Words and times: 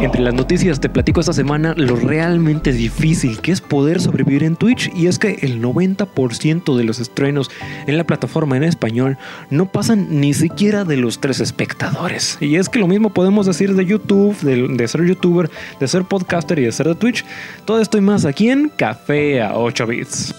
Entre 0.00 0.20
las 0.20 0.32
noticias 0.32 0.78
te 0.78 0.88
platico 0.88 1.18
esta 1.20 1.32
semana 1.32 1.74
lo 1.76 1.96
realmente 1.96 2.72
difícil 2.72 3.40
que 3.40 3.50
es 3.50 3.60
poder 3.60 4.00
sobrevivir 4.00 4.44
en 4.44 4.54
Twitch 4.54 4.90
y 4.94 5.08
es 5.08 5.18
que 5.18 5.38
el 5.42 5.60
90% 5.60 6.76
de 6.76 6.84
los 6.84 7.00
estrenos 7.00 7.50
en 7.86 7.96
la 7.96 8.04
plataforma 8.04 8.56
en 8.56 8.62
español 8.62 9.18
no 9.50 9.66
pasan 9.66 10.20
ni 10.20 10.34
siquiera 10.34 10.84
de 10.84 10.96
los 10.96 11.20
tres 11.20 11.40
espectadores. 11.40 12.38
Y 12.40 12.56
es 12.56 12.68
que 12.68 12.78
lo 12.78 12.86
mismo 12.86 13.10
podemos 13.10 13.46
decir 13.46 13.74
de 13.74 13.84
YouTube, 13.84 14.38
de, 14.40 14.68
de 14.68 14.88
ser 14.88 15.04
youtuber, 15.04 15.50
de 15.80 15.88
ser 15.88 16.04
podcaster 16.04 16.60
y 16.60 16.64
de 16.64 16.72
ser 16.72 16.86
de 16.86 16.94
Twitch. 16.94 17.24
Todo 17.64 17.80
esto 17.80 17.98
y 17.98 18.00
más 18.00 18.24
aquí 18.24 18.50
en 18.50 18.68
Café 18.68 19.42
a 19.42 19.56
8 19.56 19.86
bits. 19.86 20.34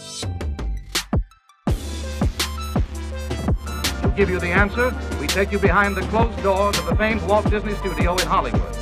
To 4.02 4.14
give 4.16 4.32
you 4.32 4.40
the 4.40 4.54
answer, 4.54 4.94
we 5.19 5.19
take 5.30 5.52
you 5.52 5.60
behind 5.60 5.96
the 5.96 6.02
closed 6.08 6.42
doors 6.42 6.78
of 6.80 6.86
the 6.88 6.96
famed 6.96 7.22
Walt 7.28 7.48
Disney 7.50 7.76
Studio 7.76 8.14
in 8.18 8.26
Hollywood. 8.26 8.76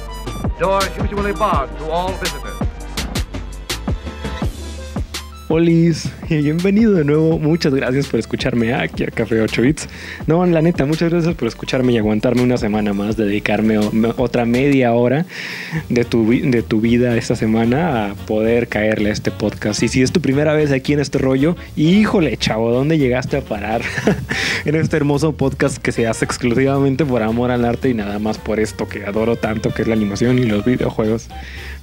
Doors 0.57 0.87
usually 0.95 1.33
barred 1.33 1.69
to 1.77 1.89
all 1.89 2.11
visitors. 2.13 2.56
Olis, 5.49 6.11
bienvenido 6.29 6.91
de 6.91 7.05
nuevo. 7.05 7.39
Muchas 7.39 7.73
gracias 7.73 8.07
por 8.07 8.19
escucharme 8.19 8.73
aquí 8.73 9.05
a 9.05 9.11
Café 9.11 9.39
8 9.39 9.61
Bits. 9.61 9.87
No, 10.25 10.45
la 10.45 10.61
neta, 10.61 10.85
muchas 10.85 11.09
gracias 11.09 11.35
por 11.35 11.47
escucharme 11.47 11.93
y 11.93 11.97
aguantarme 11.97 12.41
una 12.41 12.57
semana 12.57 12.93
más, 12.93 13.15
dedicarme 13.15 13.77
otra 14.17 14.45
media 14.45 14.91
hora 14.91 15.25
de 15.87 16.03
tu, 16.03 16.29
de 16.29 16.63
tu 16.63 16.81
vida 16.81 17.15
esta 17.15 17.37
semana 17.37 18.07
a 18.07 18.15
poder 18.15 18.67
caerle 18.67 19.09
a 19.09 19.13
este 19.13 19.31
podcast. 19.31 19.81
Y 19.83 19.87
si 19.87 20.01
es 20.01 20.11
tu 20.11 20.19
primera 20.19 20.51
vez 20.51 20.73
aquí 20.73 20.91
en 20.91 20.99
este 20.99 21.17
rollo, 21.17 21.55
híjole, 21.77 22.35
chavo, 22.35 22.73
¿dónde 22.73 22.97
llegaste 22.97 23.37
a 23.37 23.41
parar? 23.41 23.83
en 24.65 24.75
este 24.75 24.97
hermoso 24.97 25.31
podcast 25.31 25.77
que 25.77 25.93
se 25.93 26.07
hace 26.07 26.25
exclusivamente 26.25 27.05
por 27.05 27.23
amor 27.23 27.51
al 27.51 27.63
arte 27.63 27.87
y 27.87 27.93
nada 27.93 28.19
más 28.19 28.37
por 28.37 28.59
esto 28.59 28.89
que 28.89 29.05
adoro 29.05 29.37
tanto, 29.37 29.73
que 29.73 29.83
es 29.83 29.87
la 29.87 29.93
animación 29.93 30.39
y 30.39 30.43
los 30.43 30.65
videojuegos. 30.65 31.29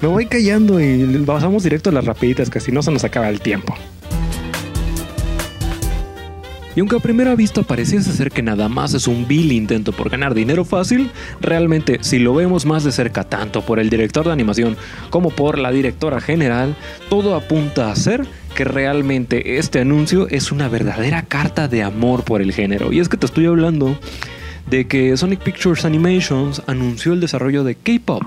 Me 0.03 0.09
voy 0.09 0.27
callando 0.27 0.83
y 0.83 1.23
pasamos 1.25 1.63
directo 1.63 1.89
a 1.89 1.95
las 1.95 2.05
rapiditas, 2.05 2.51
que 2.51 2.61
si 2.61 2.71
no 2.71 2.83
se 2.83 2.91
nos 2.91 3.05
acaba 3.05 3.31
el 3.31 3.41
tiempo. 3.41 3.54
Y 6.77 6.81
aunque 6.81 6.97
a 6.97 7.01
primera 7.01 7.37
vista 7.37 7.63
pareciese 7.63 8.13
ser 8.13 8.33
que 8.33 8.43
nada 8.43 8.69
más 8.69 8.95
es 8.95 9.07
un 9.07 9.29
vil 9.29 9.53
intento 9.53 9.93
por 9.93 10.11
ganar 10.11 10.35
dinero 10.35 10.65
fácil, 10.65 11.11
realmente 11.41 11.99
si 12.01 12.19
lo 12.19 12.35
vemos 12.35 12.67
más 12.67 12.83
de 12.83 12.91
cerca 12.91 13.25
tanto 13.25 13.63
por 13.63 13.79
el 13.79 13.91
director 13.91 14.27
de 14.27 14.33
animación 14.33 14.77
como 15.11 15.31
por 15.31 15.59
la 15.59 15.71
directora 15.71 16.21
general, 16.21 16.75
todo 17.09 17.37
apunta 17.37 17.93
a 17.93 17.97
ser 17.97 18.27
que 18.57 18.65
realmente 18.65 19.59
este 19.59 19.81
anuncio 19.81 20.27
es 20.29 20.51
una 20.51 20.69
verdadera 20.69 21.23
carta 21.23 21.69
de 21.69 21.83
amor 21.83 22.25
por 22.25 22.43
el 22.43 22.53
género. 22.53 22.93
Y 22.93 22.99
es 22.99 23.09
que 23.09 23.17
te 23.17 23.27
estoy 23.27 23.47
hablando 23.47 23.97
de 24.71 24.87
que 24.87 25.17
Sonic 25.17 25.41
Pictures 25.41 25.85
Animations 25.85 26.63
anunció 26.67 27.13
el 27.13 27.21
desarrollo 27.21 27.65
de 27.65 27.75
K-Pop 27.75 28.23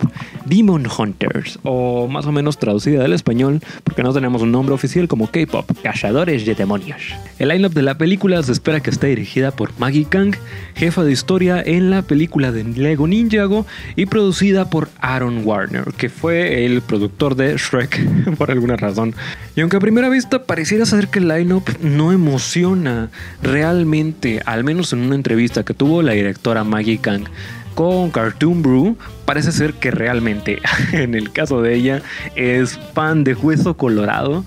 Demon 0.46 0.88
Hunters, 0.88 1.60
o 1.64 2.08
más 2.08 2.26
o 2.26 2.32
menos 2.32 2.58
traducida 2.58 3.02
del 3.02 3.14
español, 3.14 3.62
porque 3.84 4.04
no 4.04 4.14
tenemos 4.14 4.42
un 4.42 4.52
nombre 4.52 4.74
oficial 4.74 5.08
como 5.08 5.30
K-Pop, 5.30 5.70
Cazadores 5.84 6.46
de 6.46 6.56
Demonios. 6.56 7.02
El 7.40 7.50
lineup 7.50 7.74
de 7.74 7.82
la 7.82 7.98
película 7.98 8.42
se 8.44 8.52
espera 8.52 8.80
que 8.80 8.90
esté 8.90 9.08
dirigida 9.08 9.52
por 9.52 9.78
Maggie 9.78 10.06
Kang, 10.06 10.36
jefa 10.76 11.04
de 11.04 11.12
historia 11.12 11.62
en 11.66 11.90
la 11.90 12.02
película 12.02 12.52
de 12.52 12.64
Lego 12.64 13.08
Ninjago 13.08 13.66
y 13.96 14.06
producida 14.06 14.70
por 14.70 14.90
Aaron 15.00 15.46
Warner, 15.46 15.86
que 15.98 16.10
fue 16.10 16.66
el 16.66 16.82
productor 16.82 17.36
de 17.36 17.58
Shrek 17.58 18.36
por 18.38 18.52
alguna 18.52 18.78
razón. 18.78 19.14
Y 19.56 19.62
aunque 19.62 19.78
a 19.78 19.80
primera 19.80 20.10
vista 20.10 20.44
pareciera 20.44 20.86
ser 20.86 21.10
que 21.10 21.20
el 21.20 21.28
lineup 21.28 21.68
no 21.82 22.12
emociona 22.12 23.10
realmente, 23.42 24.42
al 24.46 24.64
menos 24.64 24.94
en 24.94 25.00
una 25.00 25.16
entrevista 25.16 25.64
que 25.64 25.74
tuvo 25.74 26.02
la 26.02 26.16
directora 26.28 26.64
Maggie 26.64 27.00
Kang 27.00 27.26
con 27.74 28.10
Cartoon 28.10 28.64
Brew, 28.64 28.98
parece 29.26 29.52
ser 29.52 29.74
que 29.74 29.92
realmente, 29.92 30.60
en 30.94 31.14
el 31.14 31.32
caso 31.32 31.62
de 31.62 31.76
ella, 31.76 32.02
es 32.36 32.80
fan 32.94 33.24
de 33.24 33.36
Hueso 33.36 33.78
Colorado, 33.78 34.44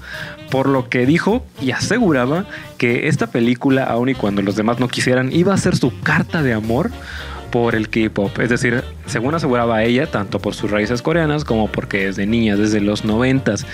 por 0.51 0.69
lo 0.69 0.89
que 0.89 1.07
dijo 1.07 1.47
y 1.61 1.71
aseguraba 1.71 2.45
que 2.77 3.07
esta 3.07 3.29
película, 3.29 3.85
aun 3.85 4.09
y 4.09 4.15
cuando 4.15 4.43
los 4.43 4.57
demás 4.57 4.81
no 4.81 4.89
quisieran, 4.89 5.33
iba 5.33 5.55
a 5.55 5.59
ser 5.59 5.77
su 5.77 5.97
carta 6.01 6.43
de 6.43 6.53
amor 6.53 6.91
por 7.51 7.75
el 7.75 7.89
K-pop. 7.89 8.39
Es 8.39 8.49
decir, 8.49 8.83
según 9.07 9.35
aseguraba 9.35 9.83
ella, 9.83 10.07
tanto 10.07 10.39
por 10.39 10.55
sus 10.55 10.71
raíces 10.71 11.03
coreanas 11.03 11.45
como 11.45 11.69
porque 11.69 12.07
desde 12.07 12.27
niña, 12.27 12.57
desde 12.57 12.81
los 12.81 13.05
noventas, 13.05 13.67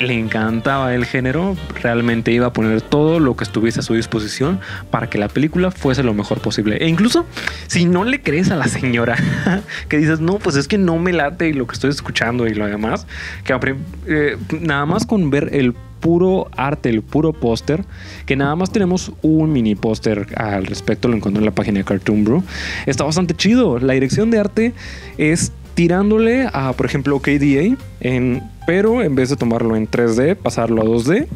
le 0.00 0.14
encantaba 0.14 0.94
el 0.94 1.04
género, 1.04 1.56
realmente 1.82 2.32
iba 2.32 2.46
a 2.46 2.52
poner 2.52 2.82
todo 2.82 3.20
lo 3.20 3.36
que 3.36 3.44
estuviese 3.44 3.80
a 3.80 3.82
su 3.82 3.94
disposición 3.94 4.60
para 4.90 5.08
que 5.08 5.18
la 5.18 5.28
película 5.28 5.70
fuese 5.70 6.02
lo 6.02 6.14
mejor 6.14 6.40
posible. 6.40 6.76
E 6.76 6.88
incluso 6.88 7.26
si 7.66 7.84
no 7.84 8.04
le 8.04 8.22
crees 8.22 8.50
a 8.50 8.56
la 8.56 8.68
señora, 8.68 9.16
que 9.88 9.98
dices, 9.98 10.20
no, 10.20 10.38
pues 10.38 10.56
es 10.56 10.68
que 10.68 10.78
no 10.78 10.98
me 10.98 11.12
late 11.12 11.52
lo 11.54 11.66
que 11.66 11.74
estoy 11.74 11.90
escuchando 11.90 12.46
y 12.46 12.54
lo 12.54 12.66
demás, 12.66 13.06
que 13.44 13.58
eh, 14.06 14.36
nada 14.60 14.86
más 14.86 15.06
con 15.06 15.30
ver 15.30 15.50
el 15.52 15.74
puro 16.00 16.48
arte, 16.56 16.88
el 16.88 17.02
puro 17.02 17.32
póster, 17.32 17.84
que 18.26 18.36
nada 18.36 18.56
más 18.56 18.72
tenemos 18.72 19.12
un 19.22 19.52
mini 19.52 19.74
póster 19.74 20.26
al 20.36 20.66
respecto, 20.66 21.08
lo 21.08 21.16
encontré 21.16 21.40
en 21.40 21.46
la 21.46 21.54
página 21.54 21.78
de 21.78 21.84
Cartoon 21.84 22.24
Brew. 22.24 22.42
Está 22.86 23.04
bastante 23.04 23.34
chido. 23.34 23.78
La 23.78 23.92
dirección 23.92 24.30
de 24.30 24.38
arte 24.38 24.72
es 25.18 25.52
tirándole 25.74 26.48
a, 26.52 26.72
por 26.72 26.86
ejemplo, 26.86 27.20
KDA, 27.20 27.76
en, 28.00 28.42
pero 28.66 29.02
en 29.02 29.14
vez 29.14 29.30
de 29.30 29.36
tomarlo 29.36 29.76
en 29.76 29.88
3D, 29.88 30.36
pasarlo 30.36 30.82
a 30.82 30.84
2D. 30.84 31.26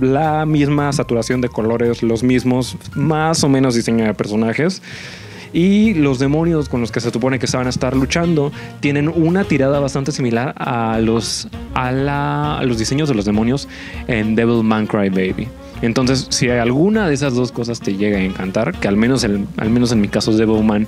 La 0.00 0.44
misma 0.44 0.92
saturación 0.92 1.40
de 1.40 1.48
colores, 1.48 2.02
los 2.02 2.22
mismos, 2.22 2.76
más 2.94 3.42
o 3.44 3.48
menos 3.48 3.74
diseño 3.74 4.04
de 4.04 4.14
personajes. 4.14 4.82
Y 5.52 5.94
los 5.94 6.18
demonios 6.18 6.68
con 6.68 6.80
los 6.80 6.90
que 6.92 7.00
se 7.00 7.10
supone 7.10 7.38
que 7.38 7.46
se 7.46 7.56
van 7.56 7.66
a 7.66 7.70
estar 7.70 7.96
luchando 7.96 8.52
tienen 8.80 9.08
una 9.08 9.44
tirada 9.44 9.80
bastante 9.80 10.12
similar 10.12 10.54
a 10.58 10.98
los, 11.00 11.48
a 11.74 11.92
la- 11.92 12.60
los 12.64 12.78
diseños 12.78 13.08
de 13.08 13.14
los 13.14 13.24
demonios 13.24 13.68
en 14.08 14.34
Devil 14.34 14.62
Man 14.62 14.86
Cry 14.86 15.08
Baby. 15.08 15.48
Entonces, 15.82 16.26
si 16.30 16.48
alguna 16.48 17.06
de 17.06 17.14
esas 17.14 17.34
dos 17.34 17.52
cosas 17.52 17.80
te 17.80 17.96
llega 17.96 18.16
a 18.18 18.22
encantar, 18.22 18.72
que 18.78 18.88
al 18.88 18.96
menos, 18.96 19.24
el- 19.24 19.46
al 19.58 19.70
menos 19.70 19.92
en 19.92 20.00
mi 20.00 20.08
caso 20.08 20.30
es 20.30 20.38
Devil 20.38 20.64
Man, 20.64 20.86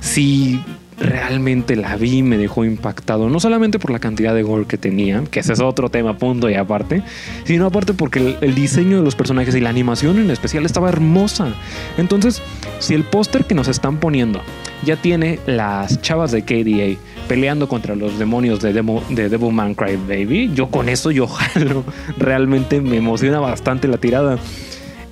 si 0.00 0.60
realmente 1.00 1.76
la 1.76 1.96
vi 1.96 2.22
me 2.22 2.36
dejó 2.38 2.64
impactado, 2.64 3.28
no 3.28 3.40
solamente 3.40 3.78
por 3.78 3.90
la 3.90 3.98
cantidad 3.98 4.34
de 4.34 4.42
gore 4.42 4.66
que 4.66 4.78
tenía, 4.78 5.24
que 5.30 5.40
ese 5.40 5.54
es 5.54 5.60
otro 5.60 5.88
tema, 5.88 6.18
punto 6.18 6.48
y 6.48 6.54
aparte, 6.54 7.02
sino 7.44 7.66
aparte 7.66 7.94
porque 7.94 8.18
el, 8.20 8.36
el 8.40 8.54
diseño 8.54 8.98
de 8.98 9.02
los 9.02 9.16
personajes 9.16 9.54
y 9.54 9.60
la 9.60 9.70
animación 9.70 10.18
en 10.18 10.30
especial 10.30 10.66
estaba 10.66 10.88
hermosa. 10.88 11.54
Entonces, 11.98 12.42
si 12.78 12.94
el 12.94 13.04
póster 13.04 13.46
que 13.46 13.54
nos 13.54 13.68
están 13.68 13.98
poniendo 13.98 14.40
ya 14.84 14.96
tiene 14.96 15.38
las 15.46 16.00
chavas 16.00 16.32
de 16.32 16.42
KDA 16.42 17.00
peleando 17.28 17.68
contra 17.68 17.94
los 17.94 18.18
demonios 18.18 18.60
de, 18.60 18.72
Demo, 18.72 19.02
de 19.08 19.28
Devil 19.28 19.52
Man 19.52 19.74
Cry 19.74 19.96
Baby, 19.96 20.50
yo 20.54 20.68
con 20.68 20.88
eso 20.88 21.10
yo 21.10 21.26
jalo. 21.28 21.84
Realmente 22.18 22.80
me 22.80 22.96
emociona 22.96 23.38
bastante 23.38 23.88
la 23.88 23.98
tirada. 23.98 24.38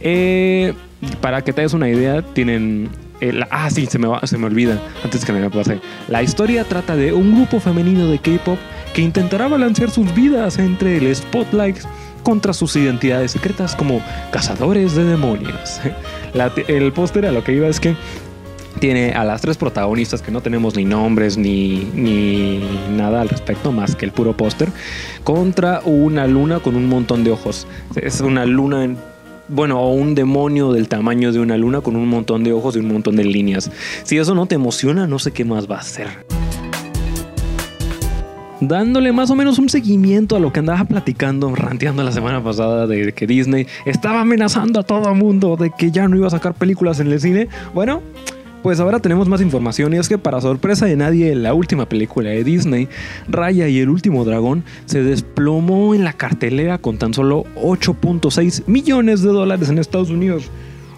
Eh, 0.00 0.74
para 1.20 1.42
que 1.42 1.52
te 1.52 1.62
des 1.62 1.74
una 1.74 1.88
idea, 1.88 2.22
tienen. 2.22 2.88
Eh, 3.20 3.40
ah, 3.50 3.70
sí, 3.70 3.86
se 3.86 3.98
me, 3.98 4.06
va- 4.08 4.20
se 4.26 4.38
me 4.38 4.46
olvida 4.46 4.80
antes 5.04 5.24
que 5.24 5.32
me 5.32 5.48
pase. 5.50 5.80
La 6.08 6.22
historia 6.22 6.64
trata 6.64 6.96
de 6.96 7.12
un 7.12 7.34
grupo 7.34 7.60
femenino 7.60 8.06
de 8.06 8.18
K-pop 8.18 8.58
que 8.94 9.02
intentará 9.02 9.48
balancear 9.48 9.90
sus 9.90 10.14
vidas 10.14 10.58
entre 10.58 10.96
el 10.98 11.14
spotlight 11.14 11.78
contra 12.22 12.52
sus 12.52 12.74
identidades 12.76 13.30
secretas 13.32 13.74
como 13.74 14.00
cazadores 14.32 14.94
de 14.94 15.04
demonios. 15.04 15.80
El 16.68 16.92
póster 16.92 17.26
a 17.26 17.32
lo 17.32 17.42
que 17.44 17.52
iba 17.54 17.68
es 17.68 17.80
que 17.80 17.94
tiene 18.80 19.12
a 19.12 19.24
las 19.24 19.40
tres 19.40 19.56
protagonistas 19.56 20.22
que 20.22 20.30
no 20.30 20.40
tenemos 20.40 20.76
ni 20.76 20.84
nombres 20.84 21.36
ni, 21.36 21.90
ni 21.94 22.60
nada 22.96 23.22
al 23.22 23.28
respecto 23.28 23.72
más 23.72 23.96
que 23.96 24.04
el 24.04 24.12
puro 24.12 24.36
póster 24.36 24.68
contra 25.24 25.80
una 25.84 26.26
luna 26.28 26.60
con 26.60 26.76
un 26.76 26.86
montón 26.88 27.24
de 27.24 27.30
ojos. 27.32 27.66
Es 27.96 28.20
una 28.20 28.44
luna 28.46 28.84
en- 28.84 28.98
bueno, 29.48 29.80
o 29.80 29.92
un 29.92 30.14
demonio 30.14 30.72
del 30.72 30.88
tamaño 30.88 31.32
de 31.32 31.40
una 31.40 31.56
luna 31.56 31.80
con 31.80 31.96
un 31.96 32.08
montón 32.08 32.44
de 32.44 32.52
ojos 32.52 32.76
y 32.76 32.80
un 32.80 32.88
montón 32.88 33.16
de 33.16 33.24
líneas. 33.24 33.70
Si 34.04 34.18
eso 34.18 34.34
no 34.34 34.46
te 34.46 34.54
emociona, 34.54 35.06
no 35.06 35.18
sé 35.18 35.32
qué 35.32 35.44
más 35.44 35.70
va 35.70 35.78
a 35.78 35.82
ser. 35.82 36.08
Dándole 38.60 39.12
más 39.12 39.30
o 39.30 39.36
menos 39.36 39.58
un 39.60 39.68
seguimiento 39.68 40.34
a 40.34 40.40
lo 40.40 40.52
que 40.52 40.58
andaba 40.58 40.84
platicando, 40.84 41.54
ranteando 41.54 42.02
la 42.02 42.10
semana 42.10 42.42
pasada 42.42 42.88
de 42.88 43.12
que 43.12 43.26
Disney 43.26 43.68
estaba 43.86 44.20
amenazando 44.20 44.80
a 44.80 44.82
todo 44.82 45.14
mundo 45.14 45.56
de 45.56 45.70
que 45.70 45.92
ya 45.92 46.08
no 46.08 46.16
iba 46.16 46.26
a 46.26 46.30
sacar 46.30 46.54
películas 46.54 46.98
en 46.98 47.12
el 47.12 47.20
cine. 47.20 47.48
Bueno, 47.72 48.02
pues 48.62 48.80
ahora 48.80 49.00
tenemos 49.00 49.28
más 49.28 49.40
información 49.40 49.94
y 49.94 49.96
es 49.98 50.08
que 50.08 50.18
para 50.18 50.40
sorpresa 50.40 50.86
de 50.86 50.96
nadie, 50.96 51.34
la 51.34 51.54
última 51.54 51.88
película 51.88 52.30
de 52.30 52.44
Disney, 52.44 52.88
Raya 53.28 53.68
y 53.68 53.78
el 53.78 53.88
último 53.88 54.24
dragón, 54.24 54.64
se 54.86 55.02
desplomó 55.02 55.94
en 55.94 56.04
la 56.04 56.12
cartelera 56.12 56.78
con 56.78 56.98
tan 56.98 57.14
solo 57.14 57.44
8.6 57.56 58.64
millones 58.66 59.22
de 59.22 59.28
dólares 59.28 59.68
en 59.68 59.78
Estados 59.78 60.10
Unidos. 60.10 60.50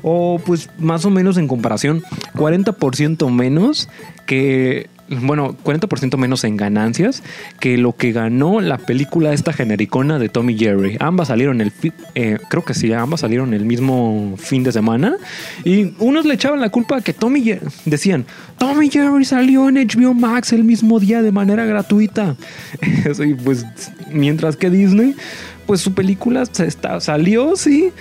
O 0.02 0.40
pues 0.44 0.70
más 0.78 1.04
o 1.04 1.10
menos 1.10 1.36
en 1.36 1.46
comparación, 1.46 2.02
40% 2.34 3.30
menos 3.30 3.88
que 4.26 4.88
bueno, 5.10 5.56
40% 5.64 6.16
menos 6.16 6.44
en 6.44 6.56
ganancias 6.56 7.22
que 7.58 7.76
lo 7.76 7.96
que 7.96 8.12
ganó 8.12 8.60
la 8.60 8.78
película 8.78 9.32
esta 9.32 9.52
genericona 9.52 10.18
de 10.18 10.28
Tommy 10.28 10.56
Jerry. 10.56 10.96
Ambas 11.00 11.28
salieron 11.28 11.60
el, 11.60 11.72
eh, 12.14 12.38
creo 12.48 12.64
que 12.64 12.74
sí, 12.74 12.92
ambas 12.92 13.20
salieron 13.20 13.52
el 13.52 13.64
mismo 13.64 14.36
fin 14.38 14.62
de 14.62 14.70
semana 14.70 15.16
y 15.64 15.94
unos 15.98 16.24
le 16.24 16.34
echaban 16.34 16.60
la 16.60 16.70
culpa 16.70 17.00
que 17.00 17.12
Tommy 17.12 17.42
Jerry, 17.42 17.66
decían, 17.84 18.24
Tommy 18.58 18.88
Jerry 18.88 19.24
salió 19.24 19.68
en 19.68 19.76
HBO 19.76 20.14
Max 20.14 20.52
el 20.52 20.64
mismo 20.64 21.00
día 21.00 21.22
de 21.22 21.32
manera 21.32 21.64
gratuita. 21.64 22.36
y 23.26 23.34
pues 23.34 23.66
mientras 24.12 24.56
que 24.56 24.70
Disney, 24.70 25.16
pues 25.66 25.80
su 25.80 25.92
película 25.92 26.46
se 26.46 26.66
está, 26.66 27.00
salió, 27.00 27.56
sí, 27.56 27.92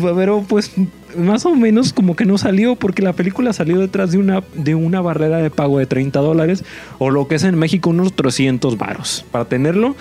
pero 0.00 0.44
pues 0.48 0.70
más 1.16 1.46
o 1.46 1.54
menos 1.54 1.92
como 1.92 2.16
que 2.16 2.24
no 2.24 2.38
salió 2.38 2.76
porque 2.76 3.02
la 3.02 3.12
película 3.12 3.52
salió 3.52 3.78
detrás 3.78 4.12
de 4.12 4.18
una, 4.18 4.42
de 4.54 4.74
una 4.74 5.00
barrera 5.00 5.38
de 5.38 5.50
pago 5.50 5.78
de 5.78 5.86
30 5.86 6.18
dólares 6.20 6.64
o 6.98 7.10
lo 7.10 7.28
que 7.28 7.36
es 7.36 7.44
en 7.44 7.56
México 7.56 7.90
unos 7.90 8.14
300 8.14 8.78
varos. 8.78 9.24
Para 9.30 9.44
tenerlo 9.46 9.94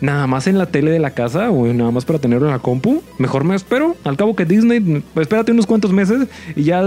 nada 0.00 0.26
más 0.26 0.46
en 0.46 0.58
la 0.58 0.66
tele 0.66 0.90
de 0.90 0.98
la 0.98 1.10
casa 1.10 1.50
o 1.50 1.66
nada 1.72 1.90
más 1.90 2.04
para 2.04 2.18
tenerlo 2.18 2.46
en 2.46 2.52
la 2.52 2.58
compu, 2.60 3.02
mejor 3.18 3.44
me 3.44 3.54
espero. 3.54 3.96
Al 4.04 4.16
cabo 4.16 4.36
que 4.36 4.44
Disney, 4.44 5.02
espérate 5.16 5.52
unos 5.52 5.66
cuantos 5.66 5.92
meses 5.92 6.28
y 6.54 6.64
ya 6.64 6.82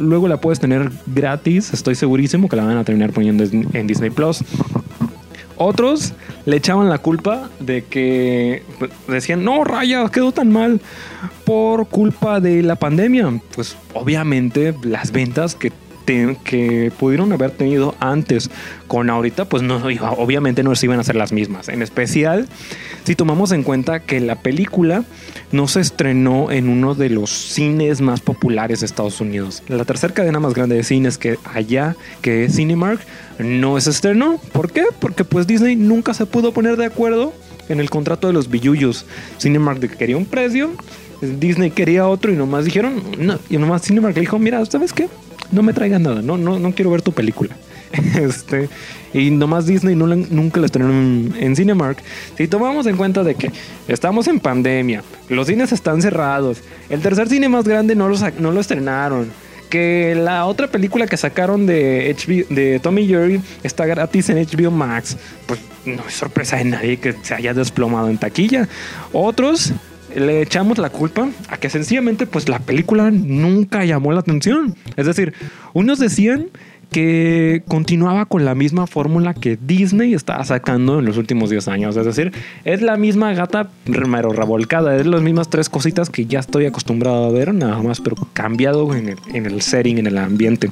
luego 0.00 0.28
la 0.28 0.38
puedes 0.38 0.60
tener 0.60 0.90
gratis. 1.06 1.72
Estoy 1.72 1.94
segurísimo 1.94 2.48
que 2.48 2.56
la 2.56 2.64
van 2.64 2.76
a 2.76 2.84
terminar 2.84 3.12
poniendo 3.12 3.44
en 3.44 3.86
Disney 3.86 4.10
Plus. 4.10 4.44
Otros 5.62 6.12
le 6.44 6.56
echaban 6.56 6.88
la 6.88 6.98
culpa 6.98 7.48
de 7.60 7.84
que 7.84 8.62
decían, 9.06 9.44
no, 9.44 9.64
Raya, 9.64 10.08
quedó 10.08 10.32
tan 10.32 10.50
mal 10.50 10.80
por 11.44 11.86
culpa 11.88 12.40
de 12.40 12.62
la 12.62 12.76
pandemia. 12.76 13.40
Pues 13.54 13.76
obviamente 13.94 14.74
las 14.82 15.12
ventas 15.12 15.54
que 15.54 15.72
que 16.04 16.92
pudieron 16.98 17.32
haber 17.32 17.50
tenido 17.52 17.94
antes 18.00 18.50
con 18.88 19.10
ahorita, 19.10 19.46
pues 19.46 19.62
no, 19.62 19.76
obviamente 19.76 20.62
no 20.62 20.74
se 20.74 20.86
iban 20.86 21.00
a 21.00 21.04
ser 21.04 21.16
las 21.16 21.32
mismas. 21.32 21.68
En 21.68 21.82
especial, 21.82 22.48
si 23.04 23.14
tomamos 23.14 23.52
en 23.52 23.62
cuenta 23.62 24.00
que 24.00 24.20
la 24.20 24.36
película 24.36 25.04
no 25.50 25.68
se 25.68 25.80
estrenó 25.80 26.50
en 26.50 26.68
uno 26.68 26.94
de 26.94 27.10
los 27.10 27.30
cines 27.30 28.00
más 28.00 28.20
populares 28.20 28.80
de 28.80 28.86
Estados 28.86 29.20
Unidos. 29.20 29.62
La 29.68 29.84
tercera 29.84 30.14
cadena 30.14 30.40
más 30.40 30.54
grande 30.54 30.76
de 30.76 30.84
cines 30.84 31.18
que 31.18 31.38
allá, 31.44 31.96
que 32.20 32.44
es 32.44 32.56
Cinemark, 32.56 33.00
no 33.38 33.80
se 33.80 33.90
estrenó. 33.90 34.38
¿Por 34.52 34.72
qué? 34.72 34.84
Porque 34.98 35.24
pues 35.24 35.46
Disney 35.46 35.76
nunca 35.76 36.14
se 36.14 36.26
pudo 36.26 36.52
poner 36.52 36.76
de 36.76 36.86
acuerdo 36.86 37.32
en 37.68 37.80
el 37.80 37.90
contrato 37.90 38.26
de 38.26 38.32
los 38.32 38.50
billuyos. 38.50 39.06
Cinemark 39.38 39.80
quería 39.96 40.16
un 40.16 40.26
precio, 40.26 40.72
Disney 41.20 41.70
quería 41.70 42.08
otro 42.08 42.32
y 42.32 42.36
nomás 42.36 42.64
dijeron, 42.64 43.02
no, 43.18 43.38
y 43.48 43.56
nomás 43.56 43.82
Cinemark 43.82 44.14
le 44.14 44.22
dijo, 44.22 44.38
mira, 44.38 44.64
¿sabes 44.66 44.92
qué? 44.92 45.08
No 45.52 45.62
me 45.62 45.72
traigan 45.72 46.02
nada, 46.02 46.22
no, 46.22 46.36
no, 46.36 46.58
no 46.58 46.74
quiero 46.74 46.90
ver 46.90 47.02
tu 47.02 47.12
película. 47.12 47.56
Este, 48.18 48.70
y 49.12 49.30
nomás 49.30 49.66
Disney 49.66 49.94
nunca 49.94 50.60
la 50.60 50.66
estrenaron 50.66 51.34
en, 51.38 51.56
Cinemark. 51.56 51.98
Si 52.38 52.48
tomamos 52.48 52.86
en 52.86 52.96
cuenta 52.96 53.22
de 53.22 53.34
que 53.34 53.50
estamos 53.86 54.28
en 54.28 54.40
pandemia, 54.40 55.02
los 55.28 55.46
cines 55.46 55.72
están 55.72 56.00
cerrados, 56.00 56.62
el 56.88 57.00
tercer 57.00 57.28
cine 57.28 57.50
más 57.50 57.64
grande 57.64 57.94
no 57.94 58.08
lo, 58.08 58.16
no 58.38 58.50
lo 58.50 58.60
estrenaron, 58.60 59.30
que 59.68 60.14
la 60.14 60.46
otra 60.46 60.68
película 60.68 61.06
que 61.06 61.16
sacaron 61.16 61.66
de, 61.66 62.16
de 62.48 62.80
Tommy 62.80 63.06
Jerry 63.06 63.40
está 63.62 63.86
gratis 63.86 64.30
en 64.30 64.38
HBO 64.38 64.70
Max, 64.70 65.16
pues 65.46 65.60
no 65.84 66.02
es 66.06 66.14
sorpresa 66.14 66.56
de 66.56 66.64
nadie 66.64 66.96
que 66.98 67.14
se 67.22 67.34
haya 67.34 67.54
desplomado 67.54 68.08
en 68.08 68.18
taquilla. 68.18 68.68
Otros 69.12 69.72
le 70.16 70.42
echamos 70.42 70.78
la 70.78 70.90
culpa 70.90 71.28
a 71.48 71.56
que 71.56 71.70
sencillamente 71.70 72.26
pues 72.26 72.48
la 72.48 72.58
película 72.58 73.10
nunca 73.10 73.84
llamó 73.84 74.12
la 74.12 74.20
atención. 74.20 74.74
Es 74.96 75.06
decir, 75.06 75.34
unos 75.72 75.98
decían 75.98 76.48
que 76.92 77.62
continuaba 77.66 78.26
con 78.26 78.44
la 78.44 78.54
misma 78.54 78.86
fórmula 78.86 79.32
que 79.32 79.56
Disney 79.56 80.12
estaba 80.12 80.44
sacando 80.44 80.98
en 80.98 81.06
los 81.06 81.16
últimos 81.16 81.48
10 81.48 81.68
años. 81.68 81.96
Es 81.96 82.04
decir, 82.04 82.32
es 82.64 82.82
la 82.82 82.96
misma 82.96 83.32
gata 83.32 83.70
remero 83.86 84.32
revolcada, 84.32 84.94
es 84.96 85.06
las 85.06 85.22
mismas 85.22 85.48
tres 85.48 85.70
cositas 85.70 86.10
que 86.10 86.26
ya 86.26 86.38
estoy 86.38 86.66
acostumbrado 86.66 87.24
a 87.24 87.32
ver, 87.32 87.54
nada 87.54 87.82
más, 87.82 88.00
pero 88.00 88.16
cambiado 88.34 88.94
en 88.94 89.08
el, 89.08 89.18
en 89.32 89.46
el 89.46 89.62
setting, 89.62 89.98
en 89.98 90.06
el 90.06 90.18
ambiente. 90.18 90.70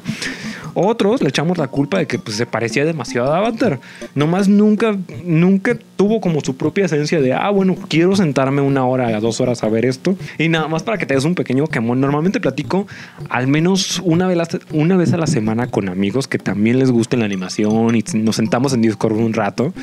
Otros 0.75 1.23
le 1.23 1.31
echamos 1.31 1.59
la 1.59 1.69
culpa 1.69 1.99
de 1.99 2.07
que 2.07 2.19
pues, 2.19 2.37
se 2.37 2.47
parecía 2.47 2.85
demasiado 2.85 3.33
a 3.33 3.39
Avatar. 3.39 3.81
Nomás 4.15 4.49
nunca, 4.49 4.97
nunca 5.25 5.77
tuvo 6.01 6.19
como 6.19 6.41
su 6.41 6.57
propia 6.57 6.87
esencia 6.87 7.21
de, 7.21 7.35
ah, 7.35 7.51
bueno, 7.51 7.77
quiero 7.91 8.17
sentarme 8.17 8.63
una 8.63 8.87
hora 8.87 9.09
a 9.09 9.21
dos 9.21 9.39
horas 9.43 9.63
a 9.63 9.69
ver 9.69 9.85
esto. 9.85 10.17
Y 10.39 10.49
nada 10.49 10.67
más 10.67 10.83
para 10.83 10.97
que 10.97 11.05
te 11.05 11.13
des 11.13 11.27
un 11.27 11.35
pequeño 11.35 11.67
quemón. 11.67 12.01
Normalmente 12.01 12.41
platico 12.41 12.87
al 13.29 13.49
menos 13.49 14.01
una 14.03 14.27
vez, 14.27 14.39
una 14.73 14.97
vez 14.97 15.13
a 15.13 15.19
la 15.19 15.27
semana 15.27 15.67
con 15.67 15.91
amigos 15.91 16.27
que 16.27 16.39
también 16.39 16.79
les 16.79 16.91
gusta 16.91 17.19
la 17.19 17.27
animación 17.27 17.95
y 17.97 18.03
nos 18.15 18.37
sentamos 18.37 18.73
en 18.73 18.81
Discord 18.81 19.19
un 19.19 19.35
rato. 19.35 19.75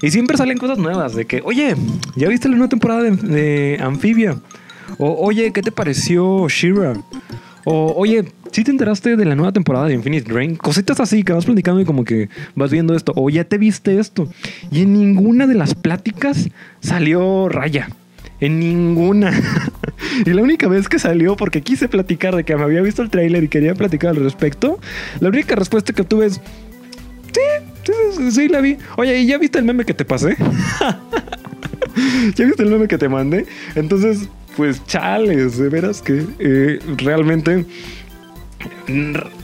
Y 0.00 0.10
siempre 0.10 0.38
salen 0.38 0.56
cosas 0.56 0.78
nuevas 0.78 1.14
de 1.14 1.26
que, 1.26 1.42
oye, 1.44 1.74
¿ya 2.16 2.28
viste 2.28 2.48
la 2.48 2.54
nueva 2.54 2.70
temporada 2.70 3.02
de, 3.02 3.10
de 3.10 3.78
Amphibia? 3.82 4.38
O, 4.96 5.22
oye, 5.22 5.52
¿qué 5.52 5.60
te 5.60 5.70
pareció 5.70 6.48
Shira? 6.48 6.94
O, 7.66 7.92
oye, 7.94 8.24
¿sí 8.58 8.64
te 8.64 8.72
enteraste 8.72 9.14
de 9.14 9.24
la 9.24 9.36
nueva 9.36 9.52
temporada 9.52 9.86
de 9.86 9.94
Infinite 9.94 10.32
Drain? 10.32 10.56
Cositas 10.56 10.98
así 10.98 11.22
que 11.22 11.32
vas 11.32 11.44
platicando 11.44 11.80
y 11.80 11.84
como 11.84 12.04
que 12.04 12.28
vas 12.56 12.72
viendo 12.72 12.96
esto. 12.96 13.12
O 13.14 13.30
ya 13.30 13.44
te 13.44 13.56
viste 13.56 14.00
esto. 14.00 14.28
Y 14.72 14.82
en 14.82 14.94
ninguna 14.94 15.46
de 15.46 15.54
las 15.54 15.76
pláticas 15.76 16.48
salió 16.80 17.48
Raya. 17.48 17.88
En 18.40 18.58
ninguna. 18.58 19.32
y 20.26 20.30
la 20.30 20.42
única 20.42 20.66
vez 20.66 20.88
que 20.88 20.98
salió, 20.98 21.36
porque 21.36 21.62
quise 21.62 21.86
platicar 21.86 22.34
de 22.34 22.42
que 22.42 22.56
me 22.56 22.64
había 22.64 22.82
visto 22.82 23.00
el 23.00 23.10
trailer 23.10 23.44
y 23.44 23.48
quería 23.48 23.76
platicar 23.76 24.10
al 24.10 24.24
respecto, 24.24 24.80
la 25.20 25.28
única 25.28 25.54
respuesta 25.54 25.92
que 25.92 26.02
obtuve 26.02 26.26
es: 26.26 26.40
Sí, 27.32 27.92
sí, 28.16 28.32
sí, 28.32 28.48
la 28.48 28.60
vi. 28.60 28.76
Oye, 28.96 29.20
¿y 29.20 29.26
ya 29.26 29.38
viste 29.38 29.60
el 29.60 29.66
meme 29.66 29.84
que 29.84 29.94
te 29.94 30.04
pasé? 30.04 30.36
¿Ya 32.34 32.44
viste 32.44 32.64
el 32.64 32.70
meme 32.70 32.88
que 32.88 32.98
te 32.98 33.08
mandé? 33.08 33.46
Entonces, 33.76 34.28
pues 34.56 34.84
chales, 34.86 35.56
de 35.58 35.68
veras 35.68 36.02
que 36.02 36.26
eh, 36.40 36.80
realmente 36.96 37.64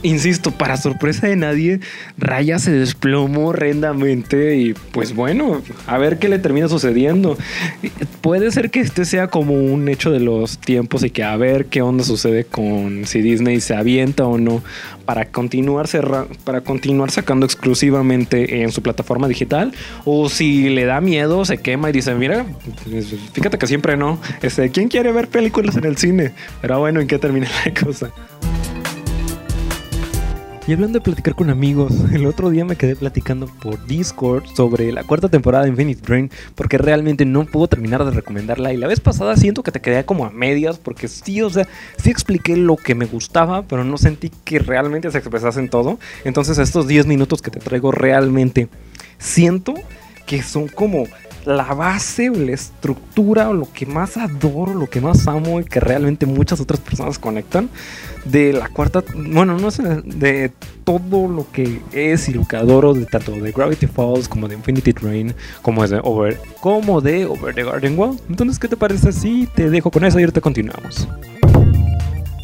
insisto, 0.03 0.51
para 0.51 0.77
sorpresa 0.77 1.27
de 1.27 1.35
nadie, 1.35 1.79
Raya 2.17 2.59
se 2.59 2.71
desplomó 2.71 3.49
horrendamente 3.49 4.57
y 4.57 4.73
pues 4.91 5.13
bueno, 5.15 5.61
a 5.87 5.97
ver 5.97 6.19
qué 6.19 6.29
le 6.29 6.39
termina 6.39 6.67
sucediendo. 6.67 7.37
Puede 8.21 8.51
ser 8.51 8.71
que 8.71 8.79
este 8.79 9.05
sea 9.05 9.27
como 9.27 9.53
un 9.53 9.87
hecho 9.89 10.11
de 10.11 10.19
los 10.19 10.57
tiempos 10.57 11.03
y 11.03 11.09
que 11.09 11.23
a 11.23 11.35
ver 11.37 11.67
qué 11.67 11.81
onda 11.81 12.03
sucede 12.03 12.45
con 12.45 13.05
si 13.05 13.21
Disney 13.21 13.61
se 13.61 13.75
avienta 13.75 14.25
o 14.25 14.37
no 14.37 14.63
para 15.05 15.25
continuar, 15.25 15.87
para 16.43 16.61
continuar 16.61 17.11
sacando 17.11 17.45
exclusivamente 17.45 18.63
en 18.63 18.71
su 18.71 18.81
plataforma 18.81 19.27
digital 19.27 19.71
o 20.03 20.29
si 20.29 20.69
le 20.69 20.85
da 20.85 20.99
miedo, 21.01 21.45
se 21.45 21.57
quema 21.57 21.89
y 21.89 21.93
dice, 21.93 22.15
mira, 22.15 22.45
fíjate 23.33 23.57
que 23.57 23.67
siempre 23.67 23.95
no. 23.95 24.19
Este, 24.41 24.69
¿Quién 24.71 24.89
quiere 24.89 25.11
ver 25.11 25.27
películas 25.27 25.77
en 25.77 25.85
el 25.85 25.97
cine? 25.97 26.33
Pero 26.61 26.79
bueno, 26.79 26.99
¿en 26.99 27.07
qué 27.07 27.19
termina 27.19 27.47
la 27.65 27.73
cosa? 27.73 28.11
Y 30.67 30.73
hablando 30.73 30.97
de 30.97 31.03
platicar 31.03 31.35
con 31.35 31.51
amigos, 31.51 31.93
el 32.11 32.25
otro 32.25 32.49
día 32.49 32.65
me 32.65 32.75
quedé 32.75 32.95
platicando 32.95 33.45
por 33.45 33.85
Discord 33.85 34.45
sobre 34.47 34.91
la 34.91 35.03
cuarta 35.03 35.29
temporada 35.29 35.63
de 35.63 35.69
Infinite 35.69 36.01
Drain 36.01 36.31
porque 36.55 36.79
realmente 36.79 37.23
no 37.23 37.45
puedo 37.45 37.67
terminar 37.67 38.03
de 38.03 38.09
recomendarla 38.09 38.73
y 38.73 38.77
la 38.77 38.87
vez 38.87 38.99
pasada 38.99 39.37
siento 39.37 39.61
que 39.61 39.71
te 39.71 39.79
quedé 39.79 40.05
como 40.05 40.25
a 40.25 40.31
medias 40.31 40.79
porque 40.79 41.07
sí, 41.07 41.39
o 41.43 41.51
sea, 41.51 41.67
sí 41.97 42.09
expliqué 42.09 42.57
lo 42.57 42.77
que 42.77 42.95
me 42.95 43.05
gustaba, 43.05 43.61
pero 43.61 43.83
no 43.83 43.99
sentí 43.99 44.31
que 44.43 44.57
realmente 44.57 45.11
se 45.11 45.19
expresase 45.19 45.59
en 45.59 45.69
todo. 45.69 45.99
Entonces 46.23 46.57
estos 46.57 46.87
10 46.87 47.05
minutos 47.05 47.43
que 47.43 47.51
te 47.51 47.59
traigo 47.59 47.91
realmente 47.91 48.67
siento 49.19 49.75
que 50.25 50.41
son 50.41 50.67
como 50.67 51.05
la 51.45 51.75
base 51.75 52.31
o 52.31 52.33
la 52.33 52.53
estructura 52.53 53.49
o 53.49 53.53
lo 53.53 53.71
que 53.71 53.85
más 53.85 54.17
adoro, 54.17 54.73
lo 54.73 54.87
que 54.87 54.99
más 54.99 55.27
amo 55.27 55.59
y 55.59 55.65
que 55.65 55.79
realmente 55.79 56.25
muchas 56.25 56.59
otras 56.59 56.79
personas 56.79 57.19
conectan 57.19 57.69
de 58.25 58.53
la 58.53 58.67
cuarta, 58.69 59.03
bueno, 59.15 59.57
no 59.57 59.71
sé, 59.71 59.83
de 60.03 60.51
todo 60.83 61.27
lo 61.27 61.49
que 61.51 61.79
es 61.91 62.27
y 62.27 62.33
lo 62.33 62.47
que 62.47 62.57
adoro 62.57 62.93
de 62.93 63.05
tanto 63.05 63.31
de 63.31 63.51
Gravity 63.51 63.87
Falls 63.87 64.27
como 64.27 64.47
de 64.47 64.55
Infinity 64.55 64.93
Train, 64.93 65.33
como 65.61 65.87
de 65.87 65.99
Over, 66.03 66.39
como 66.59 67.01
de 67.01 67.25
Over 67.25 67.55
the 67.55 67.63
Garden 67.63 67.97
Wall. 67.97 68.19
Entonces, 68.29 68.59
¿qué 68.59 68.67
te 68.67 68.77
parece 68.77 69.11
si 69.11 69.47
te 69.55 69.69
dejo 69.69 69.91
con 69.91 70.03
eso 70.03 70.19
y 70.19 70.23
ahorita 70.23 70.41
continuamos? 70.41 71.07